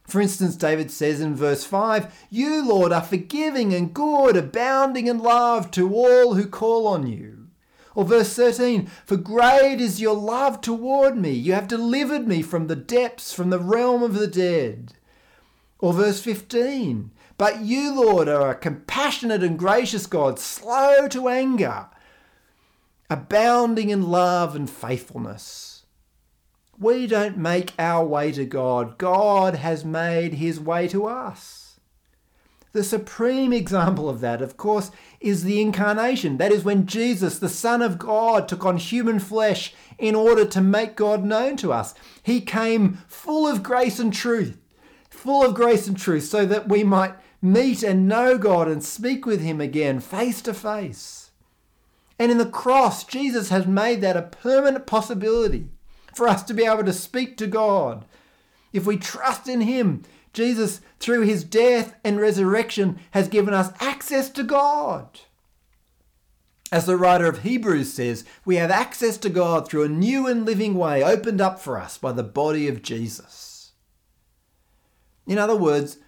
For 0.06 0.20
instance, 0.20 0.54
David 0.56 0.90
says 0.90 1.20
in 1.20 1.34
verse 1.34 1.64
5 1.64 2.26
You, 2.28 2.66
Lord, 2.66 2.92
are 2.92 3.02
forgiving 3.02 3.72
and 3.72 3.94
good, 3.94 4.36
abounding 4.36 5.06
in 5.06 5.18
love 5.18 5.70
to 5.72 5.92
all 5.94 6.34
who 6.34 6.46
call 6.46 6.86
on 6.86 7.06
you. 7.06 7.48
Or 7.94 8.04
verse 8.04 8.34
13 8.34 8.86
For 9.06 9.16
great 9.16 9.80
is 9.80 10.00
your 10.00 10.16
love 10.16 10.60
toward 10.60 11.16
me. 11.16 11.30
You 11.30 11.54
have 11.54 11.68
delivered 11.68 12.28
me 12.28 12.42
from 12.42 12.66
the 12.66 12.76
depths, 12.76 13.32
from 13.32 13.50
the 13.50 13.58
realm 13.58 14.02
of 14.02 14.14
the 14.14 14.26
dead. 14.26 14.92
Or 15.78 15.94
verse 15.94 16.20
15 16.20 17.10
But 17.38 17.62
you, 17.62 17.94
Lord, 17.94 18.28
are 18.28 18.50
a 18.50 18.54
compassionate 18.54 19.42
and 19.42 19.58
gracious 19.58 20.06
God, 20.06 20.38
slow 20.38 21.08
to 21.08 21.28
anger 21.28 21.86
abounding 23.10 23.90
in 23.90 24.08
love 24.10 24.56
and 24.56 24.68
faithfulness. 24.68 25.86
We 26.78 27.06
don't 27.06 27.36
make 27.36 27.72
our 27.78 28.04
way 28.04 28.32
to 28.32 28.44
God, 28.44 28.98
God 28.98 29.54
has 29.54 29.84
made 29.84 30.34
his 30.34 30.58
way 30.58 30.88
to 30.88 31.06
us. 31.06 31.64
The 32.74 32.82
supreme 32.82 33.52
example 33.52 34.08
of 34.08 34.20
that, 34.20 34.42
of 34.42 34.56
course, 34.56 34.90
is 35.20 35.44
the 35.44 35.60
incarnation. 35.60 36.38
That 36.38 36.50
is 36.50 36.64
when 36.64 36.86
Jesus, 36.86 37.38
the 37.38 37.48
Son 37.48 37.80
of 37.80 38.00
God, 38.00 38.48
took 38.48 38.64
on 38.66 38.78
human 38.78 39.20
flesh 39.20 39.72
in 39.96 40.16
order 40.16 40.44
to 40.46 40.60
make 40.60 40.96
God 40.96 41.24
known 41.24 41.56
to 41.58 41.72
us. 41.72 41.94
He 42.24 42.40
came 42.40 42.98
full 43.06 43.46
of 43.46 43.62
grace 43.62 44.00
and 44.00 44.12
truth, 44.12 44.58
full 45.08 45.44
of 45.44 45.54
grace 45.54 45.86
and 45.86 45.96
truth, 45.96 46.24
so 46.24 46.44
that 46.46 46.68
we 46.68 46.82
might 46.82 47.14
meet 47.40 47.84
and 47.84 48.08
know 48.08 48.38
God 48.38 48.66
and 48.66 48.82
speak 48.82 49.24
with 49.24 49.40
Him 49.40 49.60
again 49.60 50.00
face 50.00 50.42
to 50.42 50.52
face. 50.52 51.23
And 52.18 52.30
in 52.30 52.38
the 52.38 52.46
cross, 52.46 53.04
Jesus 53.04 53.48
has 53.48 53.66
made 53.66 54.00
that 54.00 54.16
a 54.16 54.22
permanent 54.22 54.86
possibility 54.86 55.68
for 56.14 56.28
us 56.28 56.42
to 56.44 56.54
be 56.54 56.64
able 56.64 56.84
to 56.84 56.92
speak 56.92 57.36
to 57.36 57.46
God. 57.46 58.04
If 58.72 58.86
we 58.86 58.96
trust 58.96 59.48
in 59.48 59.62
Him, 59.62 60.02
Jesus, 60.32 60.80
through 61.00 61.22
His 61.22 61.44
death 61.44 61.94
and 62.04 62.20
resurrection, 62.20 62.98
has 63.12 63.28
given 63.28 63.54
us 63.54 63.72
access 63.80 64.30
to 64.30 64.42
God. 64.42 65.20
As 66.72 66.86
the 66.86 66.96
writer 66.96 67.26
of 67.26 67.42
Hebrews 67.42 67.92
says, 67.92 68.24
we 68.44 68.56
have 68.56 68.70
access 68.70 69.16
to 69.18 69.28
God 69.28 69.68
through 69.68 69.84
a 69.84 69.88
new 69.88 70.26
and 70.26 70.44
living 70.44 70.74
way 70.74 71.04
opened 71.04 71.40
up 71.40 71.60
for 71.60 71.78
us 71.78 71.98
by 71.98 72.12
the 72.12 72.24
body 72.24 72.66
of 72.68 72.82
Jesus. 72.82 73.72
In 75.26 75.38
other 75.38 75.56
words, 75.56 75.98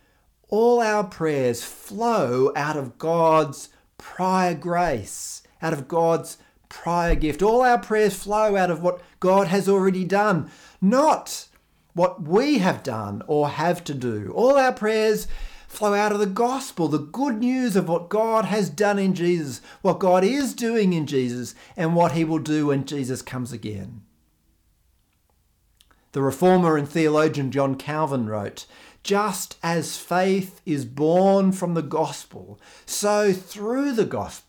all 0.48 0.80
our 0.80 1.04
prayers 1.04 1.62
flow 1.62 2.52
out 2.56 2.76
of 2.76 2.98
God's 2.98 3.68
prior 3.98 4.54
grace 4.54 5.42
out 5.62 5.72
of 5.72 5.88
God's 5.88 6.38
prior 6.68 7.14
gift. 7.14 7.42
All 7.42 7.62
our 7.62 7.78
prayers 7.78 8.14
flow 8.14 8.56
out 8.56 8.70
of 8.70 8.82
what 8.82 9.00
God 9.20 9.48
has 9.48 9.68
already 9.68 10.04
done, 10.04 10.50
not 10.80 11.48
what 11.94 12.22
we 12.22 12.58
have 12.58 12.82
done 12.82 13.22
or 13.26 13.48
have 13.48 13.82
to 13.84 13.94
do. 13.94 14.32
All 14.34 14.56
our 14.56 14.72
prayers 14.72 15.26
flow 15.66 15.94
out 15.94 16.12
of 16.12 16.18
the 16.18 16.26
gospel, 16.26 16.88
the 16.88 16.98
good 16.98 17.38
news 17.38 17.76
of 17.76 17.88
what 17.88 18.08
God 18.08 18.46
has 18.46 18.70
done 18.70 18.98
in 18.98 19.14
Jesus, 19.14 19.60
what 19.82 19.98
God 19.98 20.24
is 20.24 20.54
doing 20.54 20.92
in 20.92 21.06
Jesus, 21.06 21.54
and 21.76 21.94
what 21.94 22.12
he 22.12 22.24
will 22.24 22.38
do 22.38 22.66
when 22.66 22.84
Jesus 22.84 23.22
comes 23.22 23.52
again. 23.52 24.02
The 26.12 26.22
reformer 26.22 26.78
and 26.78 26.88
theologian 26.88 27.50
John 27.50 27.74
Calvin 27.74 28.26
wrote, 28.26 28.64
Just 29.02 29.58
as 29.62 29.98
faith 29.98 30.62
is 30.64 30.86
born 30.86 31.52
from 31.52 31.74
the 31.74 31.82
gospel, 31.82 32.58
so 32.86 33.34
through 33.34 33.92
the 33.92 34.06
gospel, 34.06 34.45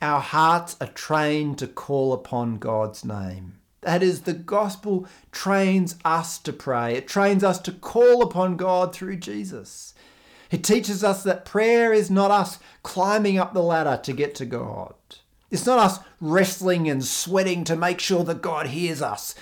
our 0.00 0.20
hearts 0.20 0.76
are 0.80 0.88
trained 0.88 1.58
to 1.58 1.66
call 1.66 2.12
upon 2.12 2.58
God's 2.58 3.04
name. 3.04 3.58
That 3.82 4.02
is, 4.02 4.22
the 4.22 4.32
gospel 4.32 5.06
trains 5.30 5.96
us 6.04 6.38
to 6.40 6.52
pray. 6.52 6.94
It 6.94 7.06
trains 7.06 7.44
us 7.44 7.60
to 7.60 7.72
call 7.72 8.22
upon 8.22 8.56
God 8.56 8.94
through 8.94 9.16
Jesus. 9.16 9.94
It 10.50 10.64
teaches 10.64 11.04
us 11.04 11.22
that 11.22 11.44
prayer 11.44 11.92
is 11.92 12.10
not 12.10 12.30
us 12.30 12.58
climbing 12.82 13.38
up 13.38 13.54
the 13.54 13.62
ladder 13.62 14.00
to 14.02 14.12
get 14.12 14.34
to 14.36 14.46
God. 14.46 14.94
It's 15.50 15.66
not 15.66 15.78
us 15.78 15.98
wrestling 16.20 16.88
and 16.88 17.04
sweating 17.04 17.64
to 17.64 17.76
make 17.76 18.00
sure 18.00 18.24
that 18.24 18.42
God 18.42 18.68
hears 18.68 19.00
us 19.00 19.34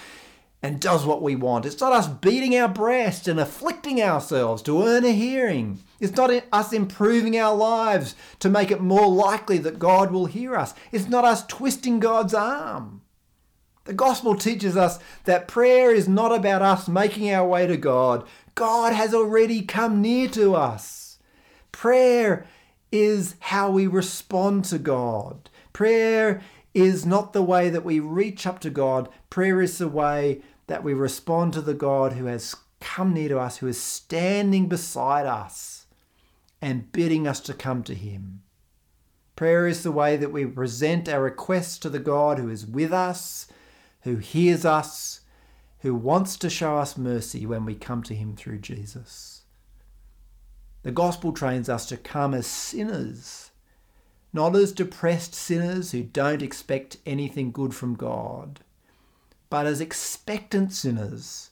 and 0.65 0.81
does 0.81 1.05
what 1.05 1.21
we 1.21 1.37
want. 1.37 1.67
It's 1.67 1.79
not 1.79 1.93
us 1.93 2.09
beating 2.09 2.57
our 2.57 2.69
breast 2.69 3.29
and 3.29 3.39
afflicting 3.39 4.01
ourselves 4.01 4.63
to 4.63 4.83
earn 4.83 5.05
a 5.05 5.13
hearing. 5.13 5.81
It's 6.01 6.17
not 6.17 6.33
us 6.51 6.73
improving 6.73 7.39
our 7.39 7.55
lives 7.55 8.17
to 8.39 8.49
make 8.49 8.71
it 8.71 8.81
more 8.81 9.07
likely 9.07 9.59
that 9.59 9.79
God 9.79 10.11
will 10.11 10.25
hear 10.25 10.57
us. 10.57 10.73
It's 10.91 11.07
not 11.07 11.23
us 11.23 11.45
twisting 11.45 12.01
God's 12.01 12.33
arm. 12.33 13.03
The 13.85 13.93
gospel 13.93 14.37
teaches 14.37 14.75
us 14.75 14.99
that 15.25 15.49
prayer 15.49 15.95
is 15.95 16.09
not 16.09 16.35
about 16.35 16.63
us 16.63 16.89
making 16.89 17.31
our 17.31 17.47
way 17.47 17.67
to 17.67 17.77
God. 17.77 18.27
God 18.55 18.95
has 18.95 19.13
already 19.13 19.61
come 19.61 20.01
near 20.01 20.29
to 20.29 20.55
us. 20.55 21.19
Prayer 21.73 22.47
is 22.91 23.35
how 23.39 23.71
we 23.71 23.87
respond 23.87 24.65
to 24.65 24.79
God. 24.79 25.51
Prayer 25.75 26.41
is 26.73 27.05
not 27.05 27.35
the 27.35 27.43
way 27.43 27.69
that 27.69 27.85
we 27.85 28.01
reach 28.01 28.47
up 28.47 28.61
to 28.61 28.71
God. 28.71 29.11
Prayer 29.29 29.61
is 29.61 29.77
the 29.77 29.89
way 29.89 30.41
that 30.67 30.83
we 30.83 30.95
respond 30.95 31.53
to 31.53 31.61
the 31.61 31.75
God 31.75 32.15
who 32.15 32.27
has 32.27 32.57
come 32.81 33.13
near 33.13 33.29
to 33.31 33.39
us, 33.39 33.59
who 33.59 33.67
is 33.67 33.81
standing 33.81 34.69
beside 34.69 35.27
us 35.27 35.87
and 36.61 36.91
bidding 36.93 37.27
us 37.27 37.41
to 37.41 37.55
come 37.55 37.83
to 37.85 37.95
Him. 37.95 38.43
Prayer 39.37 39.67
is 39.67 39.83
the 39.83 39.93
way 39.93 40.17
that 40.17 40.33
we 40.33 40.47
present 40.47 41.09
our 41.09 41.23
requests 41.23 41.79
to 41.79 41.91
the 41.91 41.99
God 41.99 42.39
who 42.39 42.49
is 42.49 42.67
with 42.67 42.93
us, 42.93 43.49
who 44.03 44.17
hears 44.17 44.65
us, 44.65 45.21
who 45.81 45.95
wants 45.95 46.37
to 46.37 46.49
show 46.49 46.79
us 46.79 46.97
mercy 46.97 47.45
when 47.45 47.65
we 47.65 47.75
come 47.75 48.03
to 48.05 48.15
Him 48.15 48.37
through 48.37 48.59
Jesus. 48.59 49.43
The 50.83 50.93
gospel 50.93 51.33
trains 51.33 51.69
us 51.69 51.87
to 51.87 51.97
come 51.97 52.35
as 52.35 52.47
sinners, 52.47 53.51
not 54.33 54.55
as 54.55 54.73
depressed 54.73 55.35
sinners 55.35 55.93
who 55.93 56.03
don't 56.03 56.43
expect 56.43 56.99
anything 57.07 57.51
good 57.51 57.75
from 57.75 57.95
God 57.95 58.61
but 59.51 59.67
as 59.67 59.81
expectant 59.81 60.73
sinners 60.73 61.51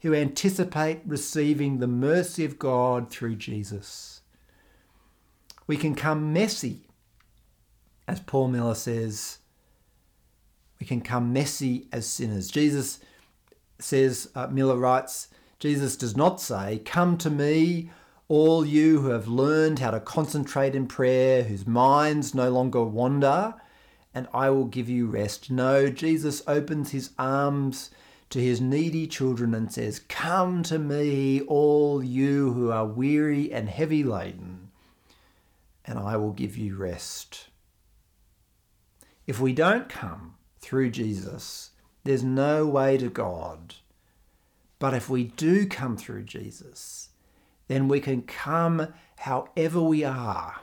who 0.00 0.14
anticipate 0.14 1.00
receiving 1.06 1.78
the 1.78 1.86
mercy 1.86 2.44
of 2.44 2.58
God 2.58 3.10
through 3.10 3.36
Jesus. 3.36 4.20
We 5.66 5.78
can 5.78 5.94
come 5.94 6.32
messy, 6.32 6.88
as 8.06 8.20
Paul 8.20 8.48
Miller 8.48 8.74
says, 8.74 9.38
we 10.78 10.86
can 10.86 11.00
come 11.00 11.32
messy 11.32 11.88
as 11.90 12.06
sinners. 12.06 12.50
Jesus 12.50 13.00
says, 13.78 14.30
uh, 14.34 14.48
Miller 14.48 14.76
writes, 14.76 15.28
Jesus 15.58 15.96
does 15.96 16.14
not 16.14 16.38
say, 16.40 16.82
Come 16.84 17.16
to 17.16 17.30
me, 17.30 17.90
all 18.28 18.66
you 18.66 19.00
who 19.00 19.08
have 19.08 19.28
learned 19.28 19.78
how 19.78 19.92
to 19.92 20.00
concentrate 20.00 20.74
in 20.74 20.86
prayer, 20.86 21.44
whose 21.44 21.66
minds 21.66 22.34
no 22.34 22.50
longer 22.50 22.84
wander 22.84 23.54
and 24.14 24.28
I 24.32 24.50
will 24.50 24.66
give 24.66 24.88
you 24.88 25.06
rest. 25.06 25.50
No, 25.50 25.90
Jesus 25.90 26.42
opens 26.46 26.92
his 26.92 27.10
arms 27.18 27.90
to 28.30 28.40
his 28.40 28.60
needy 28.60 29.06
children 29.06 29.54
and 29.54 29.72
says, 29.72 30.00
Come 30.08 30.62
to 30.64 30.78
me, 30.78 31.40
all 31.42 32.02
you 32.02 32.52
who 32.52 32.70
are 32.70 32.86
weary 32.86 33.52
and 33.52 33.68
heavy 33.68 34.04
laden, 34.04 34.70
and 35.84 35.98
I 35.98 36.16
will 36.16 36.32
give 36.32 36.56
you 36.56 36.76
rest. 36.76 37.48
If 39.26 39.40
we 39.40 39.52
don't 39.52 39.88
come 39.88 40.36
through 40.60 40.90
Jesus, 40.90 41.70
there's 42.04 42.22
no 42.22 42.66
way 42.66 42.96
to 42.98 43.08
God. 43.08 43.74
But 44.78 44.94
if 44.94 45.08
we 45.08 45.24
do 45.24 45.66
come 45.66 45.96
through 45.96 46.24
Jesus, 46.24 47.08
then 47.68 47.88
we 47.88 48.00
can 48.00 48.22
come 48.22 48.92
however 49.16 49.80
we 49.80 50.04
are 50.04 50.60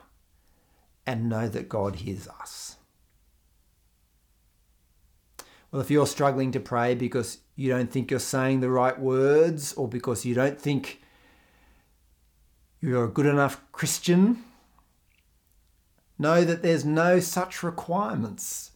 and 1.06 1.28
know 1.28 1.48
that 1.48 1.70
God 1.70 1.98
hears 1.98 2.28
us. 2.28 2.78
Well, 5.72 5.82
if 5.82 5.90
you're 5.90 6.08
struggling 6.08 6.52
to 6.52 6.60
pray 6.60 6.96
because 6.96 7.40
you 7.56 7.70
don't 7.70 7.92
think 7.92 8.12
you're 8.12 8.20
saying 8.20 8.60
the 8.60 8.70
right 8.70 9.00
words 9.00 9.74
or 9.74 9.88
because 9.88 10.26
you 10.26 10.36
don't 10.36 10.60
think 10.60 11.02
you're 12.82 13.06
a 13.06 13.10
good 13.10 13.26
enough 13.26 13.62
Christian, 13.72 14.44
know 16.20 16.44
that 16.44 16.62
there's 16.62 16.84
no 16.84 17.20
such 17.20 17.64
requirements 17.64 18.72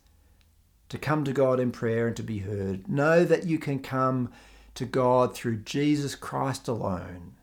to 0.88 0.98
come 0.98 1.26
to 1.26 1.34
God 1.34 1.60
in 1.60 1.72
prayer 1.72 2.08
and 2.08 2.16
to 2.16 2.24
be 2.24 2.40
heard. 2.40 2.88
Know 2.88 3.26
that 3.26 3.46
you 3.46 3.60
can 3.60 3.80
come 3.80 4.32
to 4.76 4.86
God 4.86 5.36
through 5.36 5.58
Jesus 5.58 6.16
Christ 6.16 6.68
alone 6.68 7.34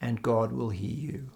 and 0.00 0.22
God 0.22 0.52
will 0.52 0.70
hear 0.70 1.12
you. 1.12 1.30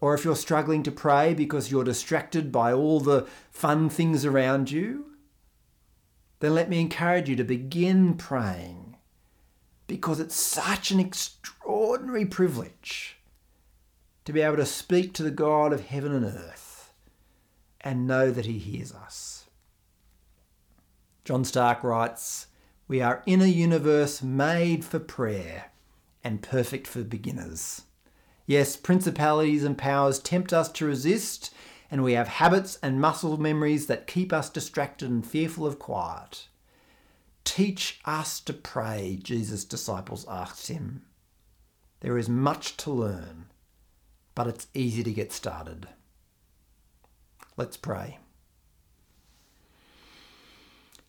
Or 0.00 0.14
if 0.14 0.24
you're 0.24 0.36
struggling 0.36 0.82
to 0.82 0.90
pray 0.90 1.32
because 1.32 1.70
you're 1.70 1.84
distracted 1.84 2.50
by 2.50 2.72
all 2.72 3.00
the 3.00 3.26
fun 3.50 3.88
things 3.88 4.24
around 4.24 4.70
you, 4.70 5.13
then 6.40 6.54
let 6.54 6.68
me 6.68 6.80
encourage 6.80 7.28
you 7.28 7.36
to 7.36 7.44
begin 7.44 8.14
praying 8.14 8.96
because 9.86 10.20
it's 10.20 10.36
such 10.36 10.90
an 10.90 11.00
extraordinary 11.00 12.26
privilege 12.26 13.18
to 14.24 14.32
be 14.32 14.40
able 14.40 14.56
to 14.56 14.66
speak 14.66 15.12
to 15.12 15.22
the 15.22 15.30
God 15.30 15.72
of 15.72 15.86
heaven 15.86 16.14
and 16.14 16.24
earth 16.24 16.92
and 17.80 18.06
know 18.06 18.30
that 18.30 18.46
He 18.46 18.58
hears 18.58 18.92
us. 18.92 19.46
John 21.24 21.44
Starke 21.44 21.82
writes, 21.82 22.46
We 22.88 23.00
are 23.00 23.22
in 23.26 23.40
a 23.40 23.46
universe 23.46 24.22
made 24.22 24.84
for 24.84 24.98
prayer 24.98 25.72
and 26.22 26.42
perfect 26.42 26.86
for 26.86 27.02
beginners. 27.02 27.82
Yes, 28.46 28.76
principalities 28.76 29.64
and 29.64 29.76
powers 29.76 30.18
tempt 30.18 30.52
us 30.52 30.70
to 30.72 30.86
resist 30.86 31.54
and 31.94 32.02
we 32.02 32.14
have 32.14 32.26
habits 32.26 32.76
and 32.82 33.00
muscle 33.00 33.36
memories 33.36 33.86
that 33.86 34.08
keep 34.08 34.32
us 34.32 34.50
distracted 34.50 35.08
and 35.08 35.24
fearful 35.24 35.64
of 35.64 35.78
quiet. 35.78 36.48
Teach 37.44 38.00
us 38.04 38.40
to 38.40 38.52
pray, 38.52 39.16
Jesus' 39.22 39.64
disciples 39.64 40.26
asked 40.28 40.66
him. 40.66 41.02
There 42.00 42.18
is 42.18 42.28
much 42.28 42.76
to 42.78 42.90
learn, 42.90 43.44
but 44.34 44.48
it's 44.48 44.66
easy 44.74 45.04
to 45.04 45.12
get 45.12 45.30
started. 45.30 45.86
Let's 47.56 47.76
pray. 47.76 48.18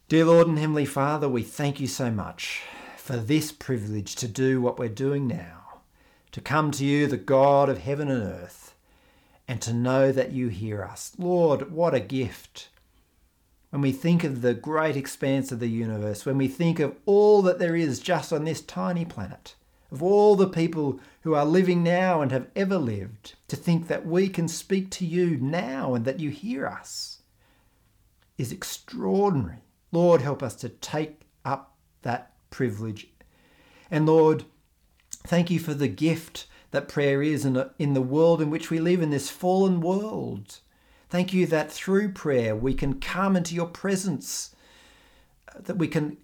Dear 0.08 0.26
Lord 0.26 0.48
and 0.48 0.60
Heavenly 0.60 0.86
Father, 0.86 1.28
we 1.28 1.42
thank 1.42 1.80
you 1.80 1.88
so 1.88 2.12
much 2.12 2.62
for 2.96 3.18
this 3.18 3.52
privilege 3.52 4.14
to 4.18 4.28
do 4.28 4.62
what 4.62 4.78
we're 4.78 4.90
doing 4.90 5.26
now, 5.26 5.80
to 6.32 6.42
come 6.42 6.70
to 6.70 6.86
you, 6.86 7.08
the 7.08 7.18
God 7.18 7.70
of 7.70 7.80
heaven 7.80 8.08
and 8.08 8.22
earth 8.22 8.65
and 9.48 9.62
to 9.62 9.74
know 9.74 10.12
that 10.12 10.32
you 10.32 10.48
hear 10.48 10.84
us. 10.84 11.14
Lord, 11.18 11.72
what 11.72 11.94
a 11.94 12.00
gift. 12.00 12.70
When 13.70 13.82
we 13.82 13.92
think 13.92 14.24
of 14.24 14.42
the 14.42 14.54
great 14.54 14.96
expanse 14.96 15.52
of 15.52 15.60
the 15.60 15.70
universe, 15.70 16.26
when 16.26 16.38
we 16.38 16.48
think 16.48 16.80
of 16.80 16.96
all 17.06 17.42
that 17.44 17.60
there 17.60 17.76
is 17.76 18.00
just 18.00 18.32
on 18.32 18.46
this 18.46 18.62
tiny 18.62 19.06
planet, 19.06 19.56
of 19.92 20.02
all 20.02 20.36
the 20.36 20.48
people 20.48 21.00
who 21.22 21.36
are 21.36 21.46
living 21.46 21.84
now 21.84 22.22
and 22.22 22.32
have 22.32 22.48
ever 22.56 22.78
lived, 22.78 23.36
to 23.48 23.56
think 23.56 23.88
that 23.88 24.06
we 24.06 24.30
can 24.30 24.48
speak 24.48 24.90
to 24.92 25.06
you 25.06 25.38
now 25.38 25.94
and 25.94 26.06
that 26.06 26.20
you 26.20 26.30
hear 26.30 26.66
us 26.66 27.20
is 28.38 28.52
extraordinary. 28.52 29.64
Lord, 29.92 30.22
help 30.22 30.42
us 30.42 30.56
to 30.56 30.70
take 30.70 31.22
up 31.44 31.76
that 32.02 32.34
privilege. 32.50 33.08
And 33.92 34.06
Lord, 34.06 34.46
thank 35.26 35.50
you 35.50 35.60
for 35.60 35.74
the 35.74 35.88
gift 35.88 36.48
that 36.76 36.88
prayer 36.90 37.24
is 37.24 37.46
in, 37.46 37.64
in 37.80 37.94
the 37.94 38.02
world 38.02 38.42
in 38.42 38.50
which 38.50 38.70
we 38.70 38.80
live, 38.80 39.02
in 39.02 39.10
this 39.10 39.30
fallen 39.30 39.82
world. 39.82 40.60
Thank 41.10 41.34
you 41.34 41.48
that 41.48 41.72
through 41.72 42.12
prayer 42.12 42.56
we 42.56 42.74
can 42.74 43.00
come 43.00 43.36
into 43.36 43.56
your 43.56 43.68
presence, 43.68 44.56
that 45.58 45.78
we 45.78 45.88
can 45.88 46.18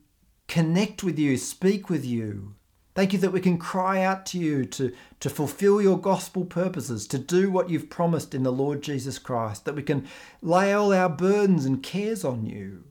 connect 0.47 1.03
with 1.03 1.17
you, 1.17 1.37
speak 1.37 1.89
with 1.89 2.05
you. 2.05 2.55
Thank 2.93 3.13
you 3.13 3.19
that 3.19 3.31
we 3.31 3.39
can 3.39 3.57
cry 3.57 4.03
out 4.03 4.25
to 4.27 4.37
you 4.37 4.65
to, 4.65 4.91
to 5.21 5.29
fulfill 5.29 5.81
your 5.81 5.97
gospel 5.97 6.43
purposes, 6.43 7.07
to 7.07 7.17
do 7.17 7.49
what 7.49 7.69
you've 7.69 7.89
promised 7.89 8.35
in 8.35 8.43
the 8.43 8.51
Lord 8.51 8.81
Jesus 8.81 9.17
Christ, 9.17 9.63
that 9.63 9.75
we 9.75 9.83
can 9.83 10.05
lay 10.41 10.73
all 10.73 10.91
our 10.91 11.07
burdens 11.07 11.63
and 11.65 11.81
cares 11.81 12.25
on 12.25 12.45
you 12.45 12.83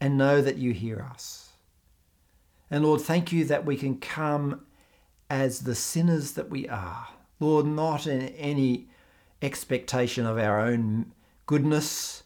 and 0.00 0.16
know 0.16 0.40
that 0.40 0.56
you 0.56 0.72
hear 0.72 1.00
us. 1.00 1.50
And 2.70 2.84
Lord, 2.84 3.02
thank 3.02 3.30
you 3.32 3.44
that 3.44 3.66
we 3.66 3.76
can 3.76 3.98
come 3.98 4.64
as 5.28 5.60
the 5.60 5.74
sinners 5.74 6.32
that 6.32 6.50
we 6.50 6.68
are. 6.68 7.08
Lord, 7.40 7.66
not 7.66 8.06
in 8.06 8.28
any 8.28 8.88
expectation 9.42 10.26
of 10.26 10.38
our 10.38 10.60
own 10.60 11.12
goodness, 11.46 12.22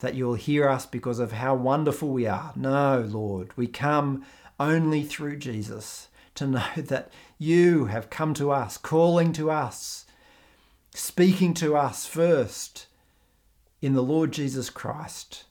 that 0.00 0.14
you'll 0.14 0.34
hear 0.34 0.68
us 0.68 0.86
because 0.86 1.18
of 1.18 1.32
how 1.32 1.54
wonderful 1.54 2.10
we 2.10 2.26
are. 2.26 2.52
No, 2.54 3.00
Lord, 3.08 3.50
we 3.56 3.66
come 3.66 4.24
only 4.60 5.02
through 5.02 5.36
Jesus 5.38 6.08
to 6.34 6.46
know 6.46 6.64
that 6.76 7.10
you 7.38 7.86
have 7.86 8.10
come 8.10 8.34
to 8.34 8.50
us, 8.50 8.76
calling 8.76 9.32
to 9.34 9.50
us, 9.50 10.06
speaking 10.94 11.54
to 11.54 11.76
us 11.76 12.06
first, 12.06 12.86
in 13.80 13.94
the 13.94 14.02
Lord 14.02 14.32
Jesus 14.32 14.70
Christ, 14.70 15.44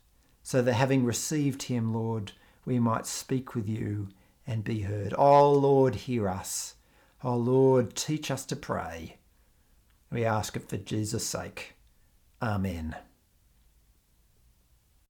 so 0.43 0.61
that 0.61 0.73
having 0.73 1.05
received 1.05 1.63
him, 1.63 1.93
Lord, 1.93 2.33
we 2.65 2.79
might 2.79 3.05
speak 3.05 3.55
with 3.55 3.69
you 3.69 4.09
and 4.45 4.63
be 4.63 4.81
heard. 4.81 5.13
Oh 5.17 5.51
Lord, 5.53 5.95
hear 5.95 6.27
us. 6.27 6.75
Oh 7.23 7.35
Lord, 7.35 7.95
teach 7.95 8.29
us 8.29 8.45
to 8.45 8.55
pray. 8.55 9.17
We 10.11 10.23
ask 10.23 10.55
it 10.55 10.69
for 10.69 10.77
Jesus' 10.77 11.25
sake. 11.25 11.73
Amen. 12.41 12.95